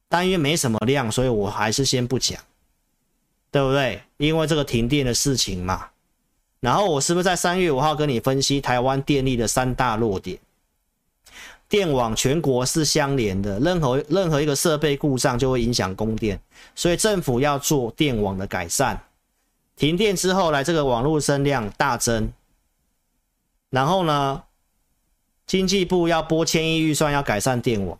[0.09, 2.39] 但因为没什么量，所以我还是先不讲，
[3.51, 4.03] 对不对？
[4.19, 5.87] 因为这个停电的事情嘛。
[6.61, 10.39] 然后我是不是在三月五号跟你分析台湾电力的三大弱点？
[11.69, 16.41] 电网全国是相连的，任何任何一个设备故障就会影响供电，
[16.75, 18.99] 所以政府要做电网的改善。
[19.77, 22.33] 停电之后来这个网络声量大增，
[23.71, 24.43] 然后呢，
[25.47, 27.99] 经济部要拨千亿预算要改善电网。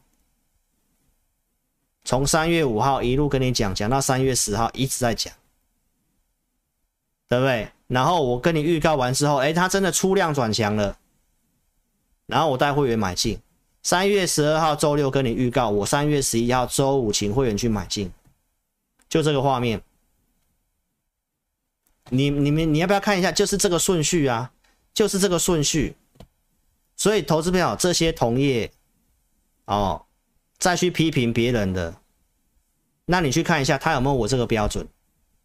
[2.05, 5.33] 从三月五号一路跟你讲讲到三月十号一直在讲，
[7.29, 7.69] 对不对？
[7.87, 10.97] 然后我跟你预告完之后，哎，它真的出量转强了，
[12.27, 13.39] 然后我带会员买进。
[13.89, 18.13] 三月十二号周六跟你预告，我三月十一号周五请会员去买进，
[19.09, 19.81] 就这个画面。
[22.11, 23.33] 你你们你要不要看一下？
[23.33, 24.53] 就是这个顺序啊，
[24.93, 25.97] 就是这个顺序。
[26.97, 28.71] 所以投资朋友这些同业
[29.65, 30.05] 哦，
[30.59, 31.95] 再去批评别人的，
[33.07, 34.87] 那你去看一下他有没有我这个标准？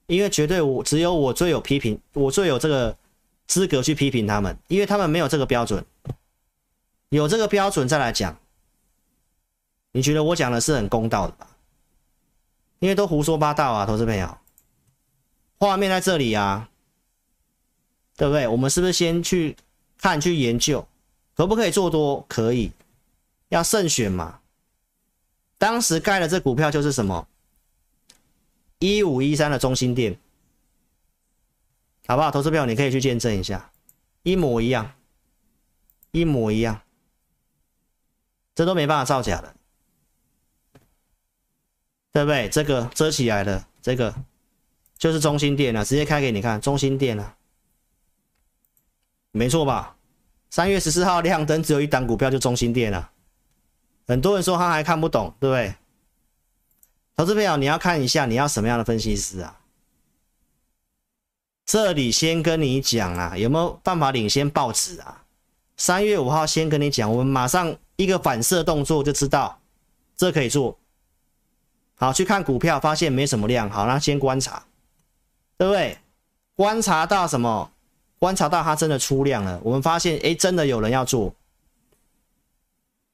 [0.08, 2.98] 因为绝对我只有我最有批评，我最有这个
[3.48, 5.82] 资格去批评他们，因为他们没有这个标准。
[7.18, 8.38] 有这个标准再来讲，
[9.92, 11.48] 你觉得我讲的是很公道的吧？
[12.80, 14.38] 因为都胡说八道啊，投资朋友。
[15.58, 16.70] 画面在这里啊，
[18.18, 18.48] 对不对？
[18.48, 19.56] 我们是不是先去
[19.98, 20.86] 看、去研究，
[21.36, 22.26] 可不可以做多？
[22.28, 22.72] 可以，
[23.50, 24.40] 要慎选嘛。
[25.58, 27.28] 当时盖的这股票就是什么？
[28.80, 30.18] 一五一三的中心店，
[32.08, 32.30] 好不好？
[32.32, 33.72] 投资朋友，你可以去见证一下，
[34.24, 34.94] 一模一样，
[36.12, 36.82] 一模一样。
[38.56, 39.56] 这都没办法造假的，
[42.12, 42.48] 对不对？
[42.50, 44.14] 这个遮起来的，这个
[44.96, 47.36] 就是中心店了，直接开给你看，中心店了，
[49.32, 49.96] 没错吧？
[50.52, 53.10] 三月十四号亮灯，只有一档股票，就中心店了。
[54.06, 55.74] 很多人说他还看不懂，对不对？
[57.16, 59.60] 投资朋友，你要看一下，你要什么样的分析师啊？
[61.66, 65.26] 这里先跟你讲啊，有没有办法领先报纸啊？
[65.76, 67.76] 三月五号先跟你讲，我们马上。
[67.96, 69.60] 一个反射动作就知道，
[70.18, 70.78] 这可以做。
[71.96, 73.70] 好，去看股票，发现没什么量。
[73.70, 74.64] 好，那先观察，
[75.58, 75.98] 对不对？
[76.56, 77.72] 观察到什么？
[78.18, 79.60] 观察到它真的出量了。
[79.64, 81.34] 我们发现，哎，真的有人要做。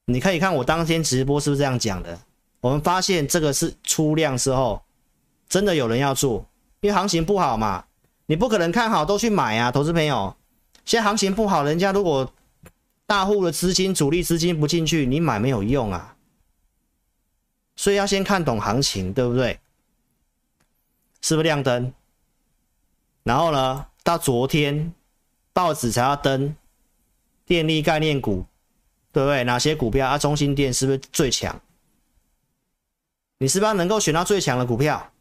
[0.06, 2.18] 你可以看我当天直播是不是这样讲的？
[2.62, 4.82] 我们发现这个是出量之后，
[5.48, 6.46] 真的有人要做，
[6.80, 7.86] 因为行情不好嘛，
[8.28, 10.36] 你不可能看好都去买啊，投资朋友。
[10.86, 12.32] 现在行情不好，人家如果。
[13.10, 16.16] 大户的资金、主力资金不进去，你买没有用啊。
[17.76, 19.60] 所以要先看懂行情，对不对？
[21.20, 21.92] 是不是亮灯？
[23.24, 24.94] 然后呢，到昨天
[25.52, 26.56] 报纸才要登
[27.48, 28.46] 电力概念股，
[29.12, 29.44] 对不对？
[29.44, 30.16] 哪些股票啊？
[30.16, 31.60] 中心电是不是最强？
[33.40, 35.12] 你是不是能够选到最强的股票？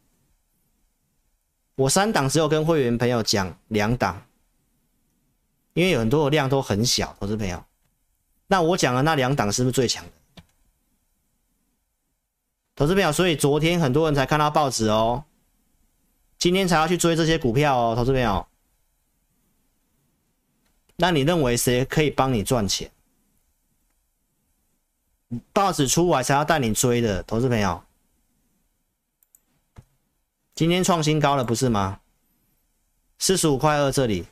[1.74, 4.22] 我三档只有跟会员朋友讲两档，
[5.72, 7.64] 因为有很多的量都很小，投资朋友。
[8.48, 10.10] 那我讲的那两档是不是最强的？
[12.74, 15.24] 投资朋友，所以昨天很多人才看到报纸哦，
[16.38, 18.46] 今天才要去追这些股票哦，投资朋友。
[20.96, 22.90] 那你认为谁可以帮你赚钱？
[25.52, 27.82] 报纸出来才要带你追的，投资朋友。
[30.54, 32.00] 今天创新高了，不是吗？
[33.18, 34.26] 四十五块二这里。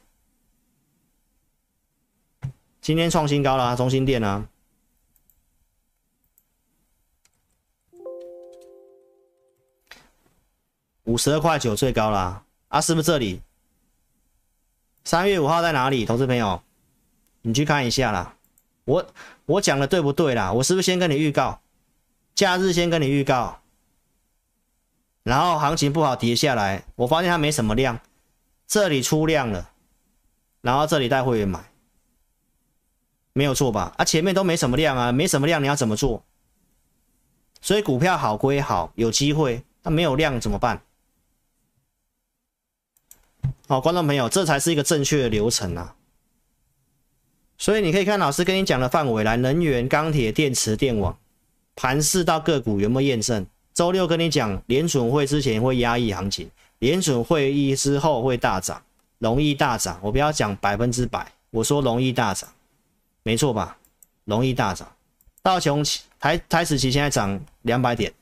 [2.86, 4.46] 今天创新高了啊，中心店啊，
[11.02, 13.42] 五十二块九最高了啊，是不是这里？
[15.02, 16.06] 三月五号在哪里？
[16.06, 16.62] 投资朋友，
[17.42, 18.36] 你去看一下啦。
[18.84, 19.04] 我
[19.46, 20.52] 我讲的对不对啦？
[20.52, 21.60] 我是不是先跟你预告？
[22.36, 23.62] 假日先跟你预告，
[25.24, 27.98] 然后行情不好跌下来，我发现它没什么量，
[28.68, 29.72] 这里出量了，
[30.60, 31.68] 然后这里带会员买。
[33.36, 33.92] 没有错吧？
[33.98, 36.24] 啊，前面都没什么量啊，没什么量，你要怎么做？
[37.60, 40.80] 所以股票好归好，有机会，它没有量怎么办？
[43.68, 45.94] 好，观众朋友，这才是一个正确的流程啊。
[47.58, 51.14] 所以你可以看老师跟你讲的范围来，能源、钢铁、电池、电网，
[51.74, 53.44] 盘势到个股有没有验证？
[53.74, 58.82] 周六跟你讲，联准会之前会压抑行情，联准会议之后会大涨，
[59.18, 60.00] 容易大涨。
[60.00, 62.48] 我不要讲百分之百，我说容易大涨。
[63.26, 63.76] 没错吧？
[64.22, 64.88] 容易大涨，
[65.42, 65.84] 道琼
[66.20, 68.14] 台台指期现在涨两百点，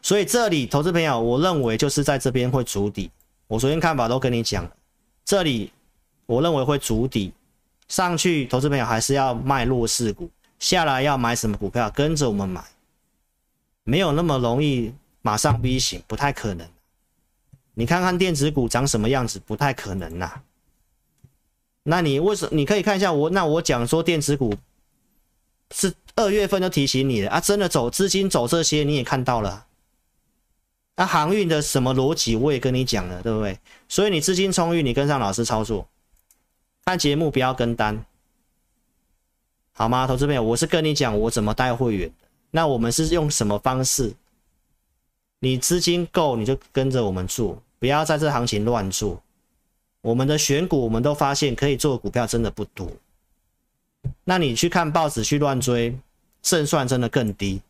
[0.00, 3.10] 所以这里投资朋友，我认为就是在这边会筑底。
[3.46, 4.70] 我昨天看法都跟你讲了，
[5.22, 5.70] 这里
[6.24, 7.30] 我认为会筑底，
[7.88, 11.90] 上去，投资朋友还是要卖弱势股，下来要买什么股票？
[11.90, 12.64] 跟着我们买，
[13.84, 16.66] 没有那么容易马上 V 型，不太可能。
[17.74, 20.40] 你看看电子股长什么样子，不太可能呐、
[21.82, 22.56] 那你为什么？
[22.56, 24.54] 你可以看一下我，那我讲说电子股
[25.72, 29.66] 是二月份就提醒你了啊，真的走资金走这些你也看到了。
[30.96, 33.58] 那、啊、航运的什么逻辑我也跟你讲了，对不对？
[33.88, 35.88] 所以你资金充裕，你跟上老师操作，
[36.84, 38.04] 看节目不要跟单，
[39.72, 40.06] 好吗？
[40.06, 42.12] 投资朋友，我是跟你讲我怎么带会员，
[42.50, 44.12] 那我们是用什么方式？
[45.38, 49.22] 你资金够你就跟着我们做，不要在这行情乱做。
[50.02, 52.90] 我们的选股我们都发现可以做股票真的不多，
[54.24, 55.98] 那你去看报纸去乱追，
[56.42, 57.60] 胜算真的更低。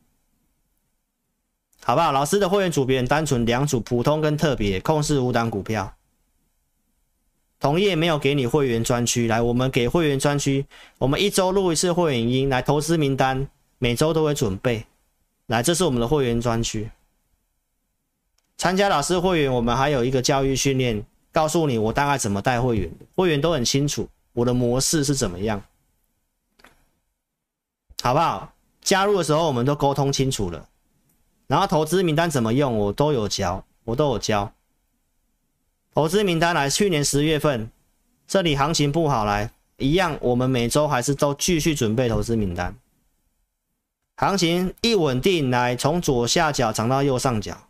[1.83, 2.12] 好不好？
[2.12, 5.97] 老师的会员组别很单纯，两组普通跟特别，控制五档股票。
[7.59, 10.64] 同业没有给你会员专区，来，我们给会员专区，
[10.99, 14.87] 我们一周录一次会员音，来投资名单，每周都会准备。
[15.47, 16.91] 来，这是我们的会员专区。
[18.57, 25.62] 参加老师会员，我们还有一个教育训练，告诉你我大概怎么带会员，会员都很清楚我的模式是怎么样，
[28.03, 28.53] 好不好？
[28.83, 30.68] 加入的时候我们都沟通清楚了。
[31.47, 34.53] 然后投资名单怎么用，我都有教，我都有教。
[35.93, 37.70] 投资名单来，去年十月份，
[38.26, 42.74] 这里行情不好来，一样，我们每周还是都继续准备投资名单。
[44.16, 47.66] 行情一稳定来，从左下角涨到右上角，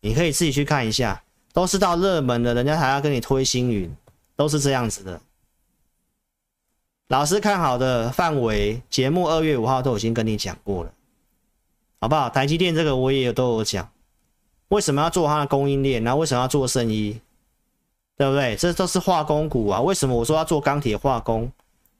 [0.00, 1.24] 你可以自己去看一下，
[1.56, 3.96] 都是到热门的，人家还要跟你推星云，
[4.36, 5.18] 都是这样子的。
[7.08, 10.92] 老师看好的范围，节目二月五号都已经跟你讲过了。
[11.98, 12.28] 好不好？
[12.28, 13.90] 台积电这个我也有都有讲，
[14.68, 16.04] 为什么要做它的供应链？
[16.04, 17.22] 然后为什么要做生意？
[18.18, 18.54] 对不对？
[18.56, 19.80] 这都是化工股啊。
[19.80, 21.50] 为什么我说要做钢铁化工？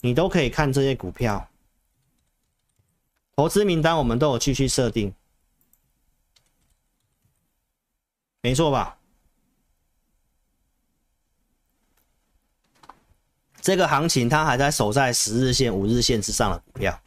[0.02, 1.48] 你都可以看这些股票，
[3.34, 5.14] 投资名单我们都有继续设定，
[8.42, 8.98] 没错吧？
[13.66, 17.00] 这个行情它还在守在十日线、五日线之上的股票。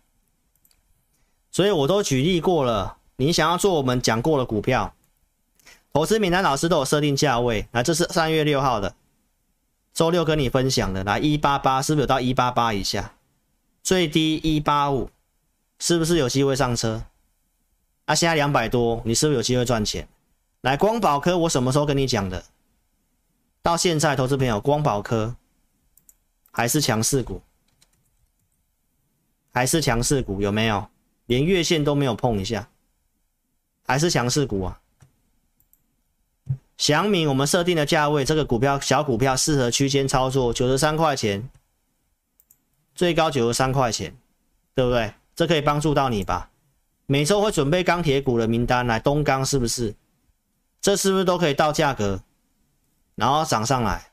[1.51, 4.93] 所以我都举例过了，你想要做我们讲过的股票，
[5.93, 7.65] 投资名单老师都有设定价位。
[7.71, 8.93] 来，这是三月六号的，
[9.93, 13.13] 周六跟你分享的，来一八八是不是有到一八八以下？
[13.81, 15.09] 最低一八五，
[15.79, 17.01] 是不是有机会上车？
[18.03, 20.05] 啊，现在两百多，你是不是有机会赚钱？
[20.59, 22.43] 来，光宝科我什么时候跟你讲的？
[23.61, 25.37] 到现在，投资朋友，光宝科
[26.59, 27.41] 还是强势股，
[29.53, 30.89] 还是强势股，有没有？
[31.27, 32.69] 连月线都没有碰一下，
[33.87, 34.81] 还是强势股啊！
[36.75, 41.49] 祥明，我们设定的价位，这个股票小股票适合区间操作，九十三块钱，
[42.93, 44.13] 最高九十三块钱，
[44.75, 45.13] 对不对？
[45.33, 46.51] 这可以帮助到你吧？
[47.05, 49.95] 每周会准备钢铁股的名单来，东钢是不是？
[50.81, 52.21] 这是不是都可以到价格，
[53.15, 54.08] 然后涨上来？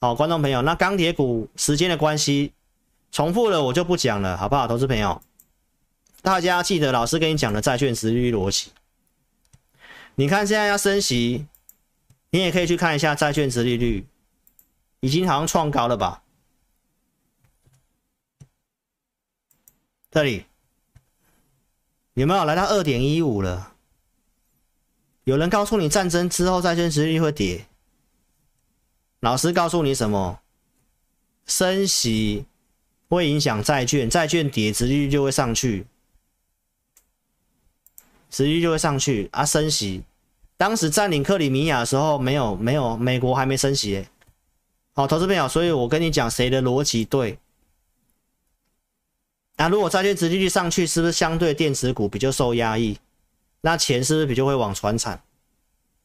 [0.00, 2.52] 好，观众朋友，那钢铁股时间的关系。
[3.10, 4.66] 重复了我就不讲了，好不好？
[4.66, 5.22] 投资朋友，
[6.20, 8.72] 大家记得老师跟你讲的债券殖利率逻辑。
[10.16, 11.46] 你看现在要升息，
[12.30, 14.04] 你也可以去看一下债券殖利率，
[14.98, 16.22] 已经好像创高了吧？
[20.10, 20.46] 这里
[22.14, 23.74] 有没有来到二点一五了？
[25.22, 27.64] 有人告诉你战争之后债券殖利率会跌，
[29.24, 30.38] 老师告诉你什么？
[31.46, 32.44] 升息。
[33.06, 35.86] 会影响债券，债券跌，殖利率就会上去，
[38.28, 39.44] 殖利率就会上去啊！
[39.44, 40.02] 升息，
[40.56, 44.04] 当时占领克里米亚的时候，没有没有，美国还没升息。
[44.94, 47.38] 好，投资朋友，所以我跟你讲，谁的逻辑对？
[49.58, 52.98] 那如果债券殖利率上去，是不是相对电子股比较受压抑？
[53.60, 55.22] 那钱是不是比较会往船产？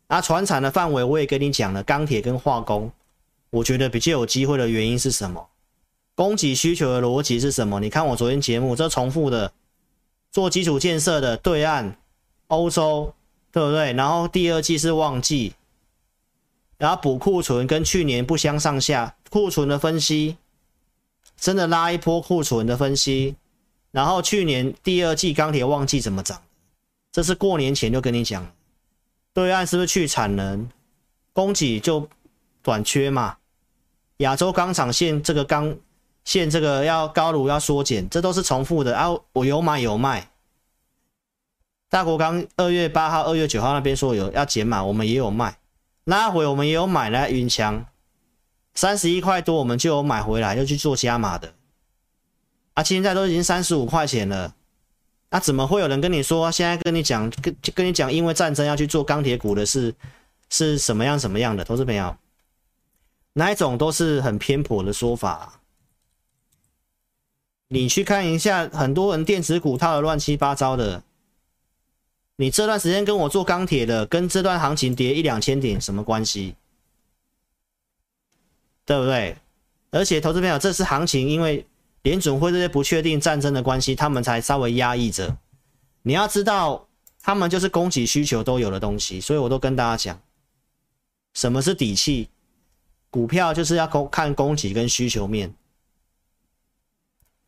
[0.07, 2.91] 那船产的范围我也跟你讲了，钢铁跟化工，
[3.51, 5.49] 我觉得比较有机会的原因是什么？
[6.15, 7.79] 供给需求的逻辑是什么？
[7.79, 9.51] 你看我昨天节目，这重复的，
[10.31, 11.97] 做基础建设的对岸、
[12.47, 13.13] 欧洲，
[13.51, 13.93] 对不对？
[13.93, 15.53] 然后第二季是旺季，
[16.77, 20.37] 然后补库存跟去年不相上下，库存的分析
[21.37, 23.35] 真的拉一波库存的分析，
[23.91, 26.41] 然后去年第二季钢铁旺季怎么涨？
[27.11, 28.53] 这是过年前就跟你讲，
[29.33, 30.69] 对岸是不是去产能，
[31.31, 32.07] 供给就
[32.69, 33.37] 短缺嘛？
[34.17, 35.75] 亚洲钢厂线这个钢。
[36.25, 39.07] 线这个要高炉要缩减，这都是重复的啊！
[39.33, 40.29] 我有买有卖。
[41.89, 45.57] 大国钢二月八号、二月九号那边说有要减码，我们也有卖。
[46.03, 47.83] 拉回我们也有买来云强，
[48.75, 51.51] 三十一块多我们就有买回来，又去做加码的。
[52.75, 54.53] 啊，现在都已经三十五块钱了，
[55.31, 59.95] 那、怎么会有人跟你说现在跟你讲跟跟你讲，因为战争要去做钢铁股的是
[60.51, 61.65] 是什么样什么样的？
[61.65, 62.15] 投资朋友，
[63.33, 65.61] 哪一种都是很偏颇的说法、
[67.67, 71.03] 你去看一下，很多人电子股套的乱七八糟的。
[72.37, 76.55] 你这段时间跟我做钢铁的，跟这段行情跌一两千点什么关系？
[78.85, 79.37] 对不对？
[79.91, 81.65] 而且投资朋友，这次行情因为
[82.03, 85.37] 联准会这些不确定战争的关系，他们才稍微压抑着。
[86.01, 86.87] 你要知道，
[87.21, 90.19] 他们就是供给需求都有的东西，所以我都跟大家讲，
[91.33, 92.29] 什么是底气？
[93.09, 95.53] 股票就是要看供给跟需求面。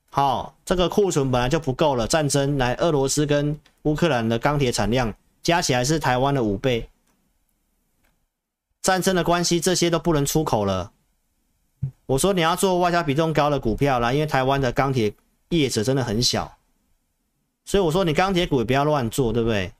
[0.10, 6.90] 好，这个库存本来就不够了，战争来，俄罗斯跟乌克兰的钢铁产量加起来是台湾的五倍，
[8.82, 10.92] 战争的关系，这些都不能出口了。
[12.08, 15.14] 我说你要做外销比重高的股票啦，因为台湾的钢铁
[15.50, 16.58] 业者真的很小，
[17.64, 19.72] 所以我说你钢铁股也不要乱做，对不对？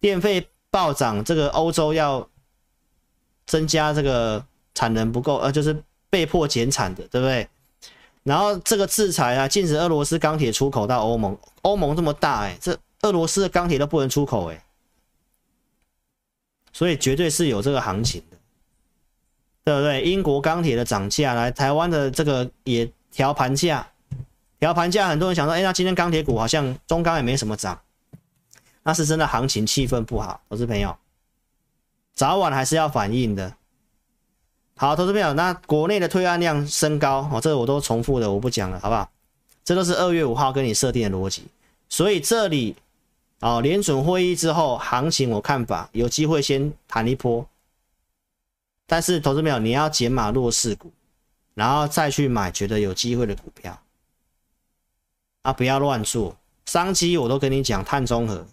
[0.00, 2.28] 电费暴涨，这个欧洲要
[3.46, 4.44] 增加这个
[4.80, 5.76] 产能不够，呃，就是
[6.08, 7.46] 被迫减产的，对不对？
[8.22, 11.36] 然后这个制裁啊，禁止俄罗斯钢铁出口到欧盟。
[11.60, 14.64] 欧盟这么大哎，这俄罗斯的钢铁都不能出口哎，
[16.72, 18.38] 所以绝对是有这个行情的，
[19.64, 20.02] 对不对？
[20.02, 23.86] 英国钢铁的涨价，来台湾的这个也调盘价，
[24.58, 27.78] 调盘价，很多人想说，哎，那今天钢铁股好像中钢也没什么涨，
[28.82, 30.96] 那是真的行情气氛不好，投资朋友，
[32.14, 33.54] 早晚还是要反应的。
[34.80, 39.10] 好，投资朋友，那国内的推案量升高，哦，这个我都重复的，我不讲了，好不好？
[39.62, 41.44] 这都是二月五号跟你设定的逻辑，
[41.90, 42.74] 所以这里，
[43.40, 47.46] 哦，联准会议之后，行情我看法有机会先弹一波，
[48.86, 50.90] 但是投资朋友，你要减码弱势股，
[51.52, 53.78] 然后再去买觉得有机会的股票，
[55.42, 56.34] 啊，不要乱做，
[56.64, 58.46] 商机我都跟你讲，碳中和，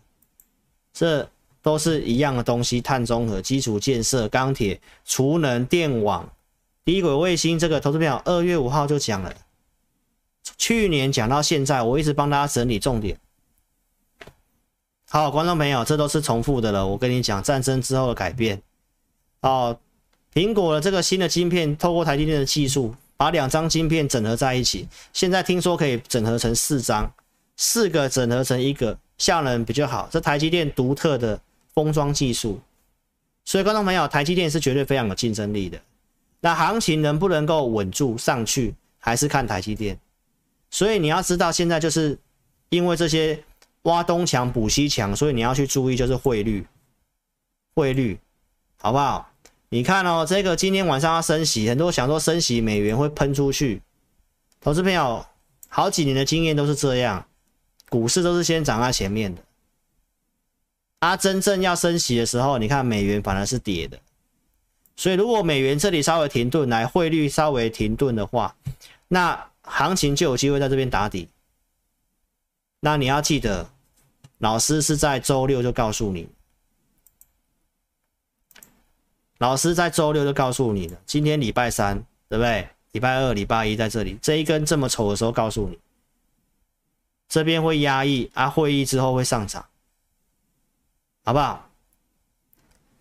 [0.91, 1.29] 这。
[1.67, 6.31] 都是一样的东西，碳中和、基础建设、钢铁、储能、电网、
[6.85, 7.59] 低轨卫星。
[7.59, 9.35] 这个投资票二月五号就讲了，
[10.57, 13.19] 去年讲到现在，我一直帮大家整理重点。
[15.09, 16.87] 好，观众朋友，这都是重复的了。
[16.87, 18.61] 我跟你讲，战争之后的改变。
[19.41, 19.77] 哦，
[20.33, 27.13] 苹果的这个新的晶片，透过台积电的技术，把两张晶片整合在一起，现在听说可以整合成四张，
[27.57, 30.07] 四个整合成一个，效能比较好。
[30.09, 31.37] 这台积电独特的。
[31.77, 32.59] 封装技术，
[33.45, 35.79] 所以观众朋友，台积电是绝对非常有竞争力的。
[36.39, 39.95] 那行情能不能够稳住上去，还是看台积电。
[40.71, 42.17] 所以你要知道，现在就是
[42.69, 43.43] 因为这些
[43.83, 46.65] 挖东墙补西墙，所以你要去注意就是汇率，
[47.75, 48.19] 汇率
[48.81, 49.29] 好不好？
[49.69, 53.83] 你看哦，这个今天晚上要升息，很多想说升息美元会喷出去。
[54.59, 55.23] 投资朋友，
[55.69, 57.23] 好几年的经验都是这样，
[57.87, 59.43] 股市都是先涨在前面的。
[60.99, 63.99] 啊，真正要升息的时候，你看美元反而是跌的，
[64.95, 68.55] 所以如果美元这里稍微停顿，来汇率稍微停顿的话，
[69.07, 71.29] 那行情就有机会在这边打底。
[72.79, 73.69] 那你要记得，
[74.39, 76.27] 老师是在周六就告诉你，
[79.37, 82.67] 老师在周六就告诉你了，今天礼拜三，对不对？
[82.93, 85.77] 礼拜二、礼拜一在这里，这一根这么丑的时候告诉你，
[87.29, 89.63] 这边会压抑啊，会议之后会上涨。
[91.27, 91.69] 好不好？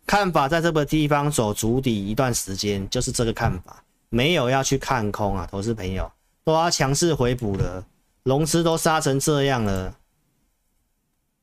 [0.05, 6.11] 看法在这个地方走足底一段时间，就是这个看法，没有要去看空啊，投资朋友
[6.43, 7.87] 都要强势回补了，
[8.25, 9.95] 融资都杀成这样了，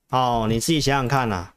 [0.09, 1.53] 哦，你自己想想看啊，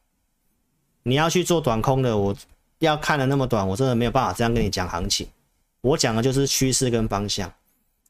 [1.03, 2.33] 你要去做短空的，我
[2.79, 5.29] 要看的那么短，我真的没有办法这样跟你讲行情，
[5.81, 7.53] 我讲的就是趋势跟方向。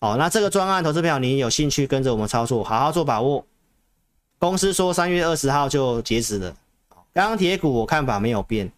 [0.01, 3.47] 哦，那这个专案投资票，你有兴趣跟着我们操作，好好做把握。
[4.39, 6.55] 公司说三月二十号就截止了。
[7.17, 8.71] 钢铁股我看法没有变，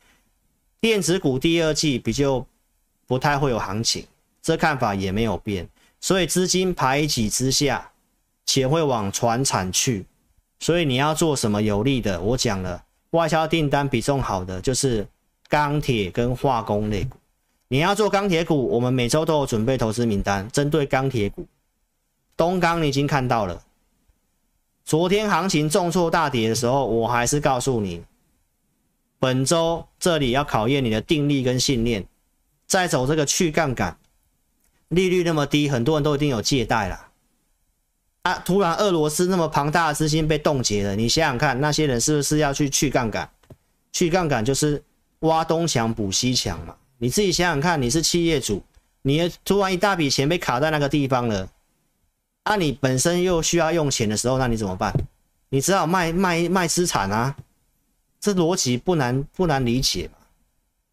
[0.81, 2.47] 电子股第二季比较
[3.05, 4.07] 不太会有行情，
[4.41, 5.69] 这看法也没有变，
[6.01, 7.91] 所以资金排挤之下，
[8.47, 10.07] 钱会往传产去，
[10.61, 12.21] 所以你要做什么有利的？
[12.21, 15.05] 我讲了，外销订单比重好的就是
[15.49, 17.17] 钢铁跟化工类股，
[17.67, 21.45] 你要做钢铁股，我们每周都有准备投资名单，针对钢铁股，
[22.37, 23.65] 东钢你已经看到了，
[24.85, 28.05] 昨天行情重挫大跌的时候，我还是告诉你。
[29.19, 32.07] 本周这里要考验你的定力跟信念，
[32.67, 33.99] 再走这个去杠杆，
[34.89, 37.07] 利率那么低，很多人都一定有借贷了
[38.23, 38.35] 啊！
[38.45, 43.29] 突然俄罗斯那么庞大的资金被冻结了，你想想看，那些人是不是要去去杠杆？
[43.93, 44.83] 去杠杆就是
[45.21, 46.77] 挖东墙补西墙嘛。
[46.99, 48.63] 你自己想想看，你是企业主，
[49.03, 51.49] 你突然一大笔钱被卡在那个地方了，
[52.45, 54.95] 那、啊、你本身又需要用钱的时候，那你怎么办？
[55.49, 57.35] 你只好卖卖卖资产啊，
[58.21, 60.15] 这逻辑不难不难理解嘛。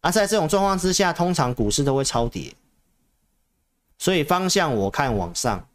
[0.02, 2.52] 啊，在这种状况之下，通常股市都会超跌，
[3.98, 5.66] 所以方向我看往上，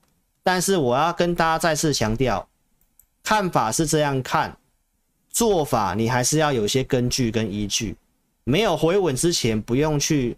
[0.43, 2.47] 但是我要跟大家再次强调，
[3.23, 4.55] 看法是这样看，
[5.29, 7.95] 做法你还是要有些根据跟依据。
[8.43, 10.37] 没有回稳之前，不用去，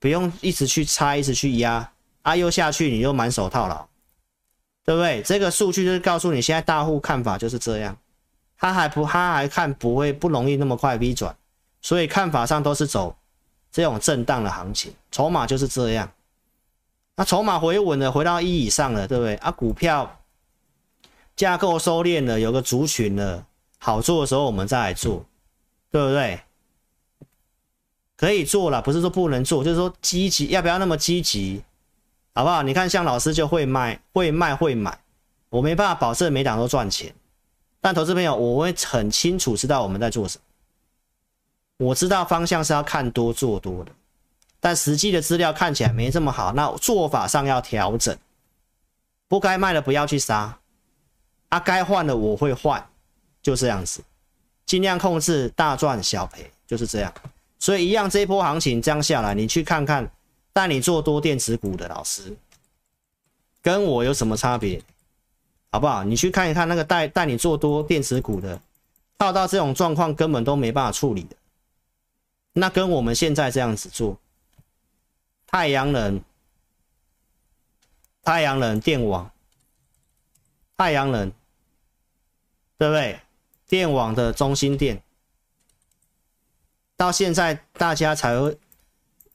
[0.00, 1.88] 不用一直去猜，一直去压，
[2.22, 3.86] 啊，又下去你就满手套牢，
[4.84, 5.22] 对不对？
[5.22, 7.96] 这个数据就是告诉你，现在大户看法就是这样，
[8.58, 11.36] 他还不，他还看不会不容易那么快 V 转，
[11.80, 13.16] 所以看法上都是走
[13.70, 16.10] 这种震荡的行情，筹码就是这样。
[17.16, 19.36] 那筹码回稳了，回到一以上了，对不对？
[19.36, 20.20] 啊，股票
[21.34, 23.46] 架构收敛了，有个族群了，
[23.78, 25.24] 好做的时候我们再来做，
[25.90, 26.40] 对不对？
[28.16, 31.62] 可以做了，不是说不能做，就是说积极，要不要那么积极，
[32.34, 32.62] 好不好？
[32.62, 34.98] 你看，像老师就会卖，会卖，会买，
[35.50, 37.14] 我没办法保证每档都赚钱，
[37.86, 40.40] 但投资朋友，我会很清楚知道我们在做什
[41.78, 43.92] 么，我知道方向是要看多做多的，
[44.58, 48.18] 但实际的资料看起来没这么好，那做法上要调整，
[49.28, 50.58] 不该卖的不要去杀，
[51.50, 52.84] 啊，该换的我会换，
[53.40, 54.02] 就这样子，
[54.64, 57.14] 尽量控制大赚小赔，就是这样。
[57.60, 60.10] 所以一样，这一波行情这样下来，你去看看
[60.52, 62.36] 带你做多电子股的老师，
[63.62, 64.82] 跟我有什么差别，
[65.76, 66.02] 好不好？
[66.04, 68.58] 你去看一看那个带带你做多电子股的，
[69.18, 71.36] 套到这种状况根本都没办法处理的，
[72.54, 74.18] 那跟我们现在这样子做，
[75.46, 76.18] 太阳能、
[78.22, 79.30] 太阳能电网、
[80.78, 81.30] 太阳能，
[82.78, 83.20] 对不对？
[83.68, 85.02] 电网的中心电。
[86.96, 88.58] 到现在大家才会，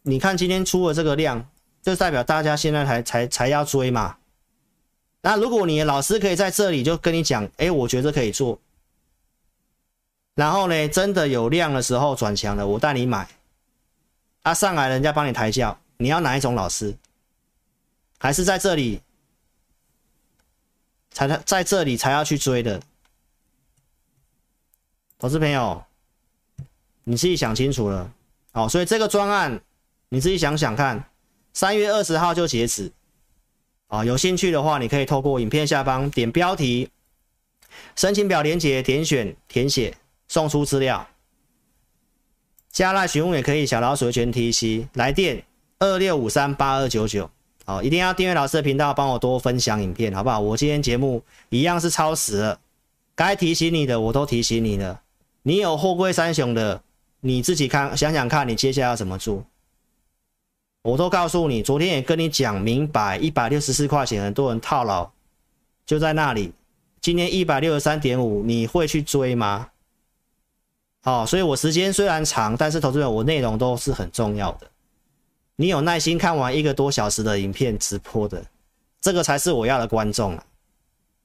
[0.01, 1.47] 你看今天出了这个量，
[1.83, 4.17] 就代表大家现在才才才要追嘛。
[5.21, 8.59] 那如果你的老师可以在这里就跟你讲，哎，我觉得可以做。
[10.35, 13.27] 然后呢，真的有量的时候转强了，我带你买。
[14.43, 16.95] 啊，上来人家帮你抬轿，你要哪一种老师？
[18.17, 19.01] 还是在这里
[21.11, 22.81] 才在这里才要去追的？
[25.19, 25.83] 投资朋友。
[27.03, 28.13] 你自己想清楚了，
[28.51, 29.59] 好，所以这个专案
[30.09, 31.03] 你自己想想看，
[31.51, 32.91] 三月二十号就截止，
[33.91, 36.87] 啊，有兴趣的话，你可以透过影片下方点标题、
[37.93, 39.93] 申请表连接，点选填写，
[40.29, 41.05] 送出资料，
[42.71, 45.43] 加赖询问也可以，小老鼠全 TC 来电
[45.79, 47.29] 二六五三八二九九，
[47.65, 50.39] 好，一定要订阅老师的频道，帮我多分享影片，好不好？
[50.39, 52.57] 我今天节目一样是超时了，
[53.13, 55.01] 该提醒你的我都提醒你了，
[55.43, 56.81] 你有货柜三雄的。
[57.23, 59.45] 你自己看，想想看，你接下来要怎么做？
[60.81, 65.09] 我都告诉你，昨天也跟你讲明白，一百六十四块钱，很多人套牢，
[65.85, 66.53] 就在那里。
[66.99, 69.69] 今天一百六十三点五，你会去追吗？
[71.01, 74.67] 好，所以我时间虽然长，但是投资者我内容都是很重要的。
[75.55, 78.43] 你有耐心看完一个多小时的影片直播的，
[79.01, 80.45] 这个才是我要的观众啊！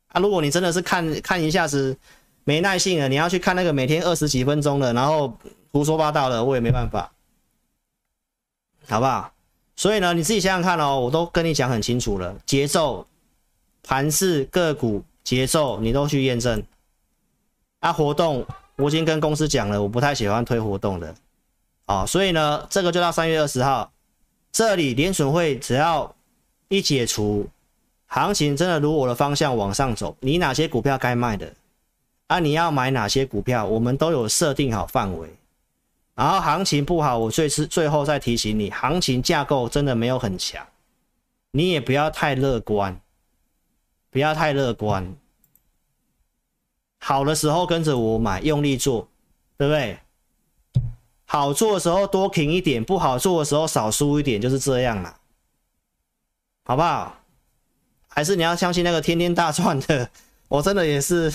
[0.08, 1.96] 啊，如果你真的是看看一下子
[2.44, 5.32] 没耐性了，你要去看那个每天二十几分钟的，然后。
[5.72, 7.12] 胡说八道的，我也没办法，
[8.88, 9.30] 好不好？
[9.76, 13.06] 所以呢，你自己想想看哦，我都跟你讲很清楚了，节奏、
[13.82, 16.62] 盘势、个股节奏，你都去验证。
[17.80, 18.44] 啊，活动
[18.76, 21.14] 我已经跟公司讲了，我不太喜欢推活动的，
[21.84, 23.92] 啊，所以呢，这个就到三月二十号，
[24.50, 26.16] 这里联准会只要
[26.68, 27.46] 一解除，
[28.06, 31.52] 行情真的如我的方向往上走，你哪些股票该卖的，
[32.28, 35.28] 啊，你要买哪些股票，我们都有设定好范围。
[36.16, 40.66] 然后行情不好，我最是最后再提醒你，行情架构真的没有很强，
[41.50, 42.98] 你也不要太乐观，
[44.10, 45.14] 不要太乐观。
[46.98, 49.06] 好的时候跟着我买，用力做，
[49.58, 49.98] 对不对？
[51.26, 55.20] 好做的时候多挺一点，不好做的时候少输一点，就是这样啦，
[56.64, 57.20] 好不好？
[58.08, 60.10] 还是你要相信那个天天大赚的，
[60.48, 61.30] 我真的也是。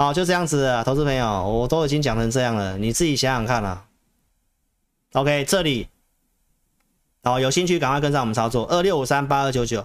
[0.00, 3.84] 好，就这样子，投资朋友，我都已经讲成这样了，你自己想想看啦。
[5.14, 5.88] OK，这里，
[7.24, 9.84] 好，有兴趣赶快跟上我们操作，二六五三八二九九。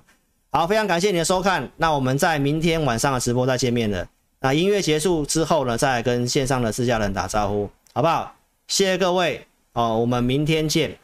[0.52, 4.08] 好，非常感谢你的收看，那我们在明天晚上的直播再见面了。
[4.40, 8.36] 那音乐结束之后呢，再跟线上的自家人打招呼，好不好？
[8.68, 10.96] 谢谢各位，哦，我们明天见。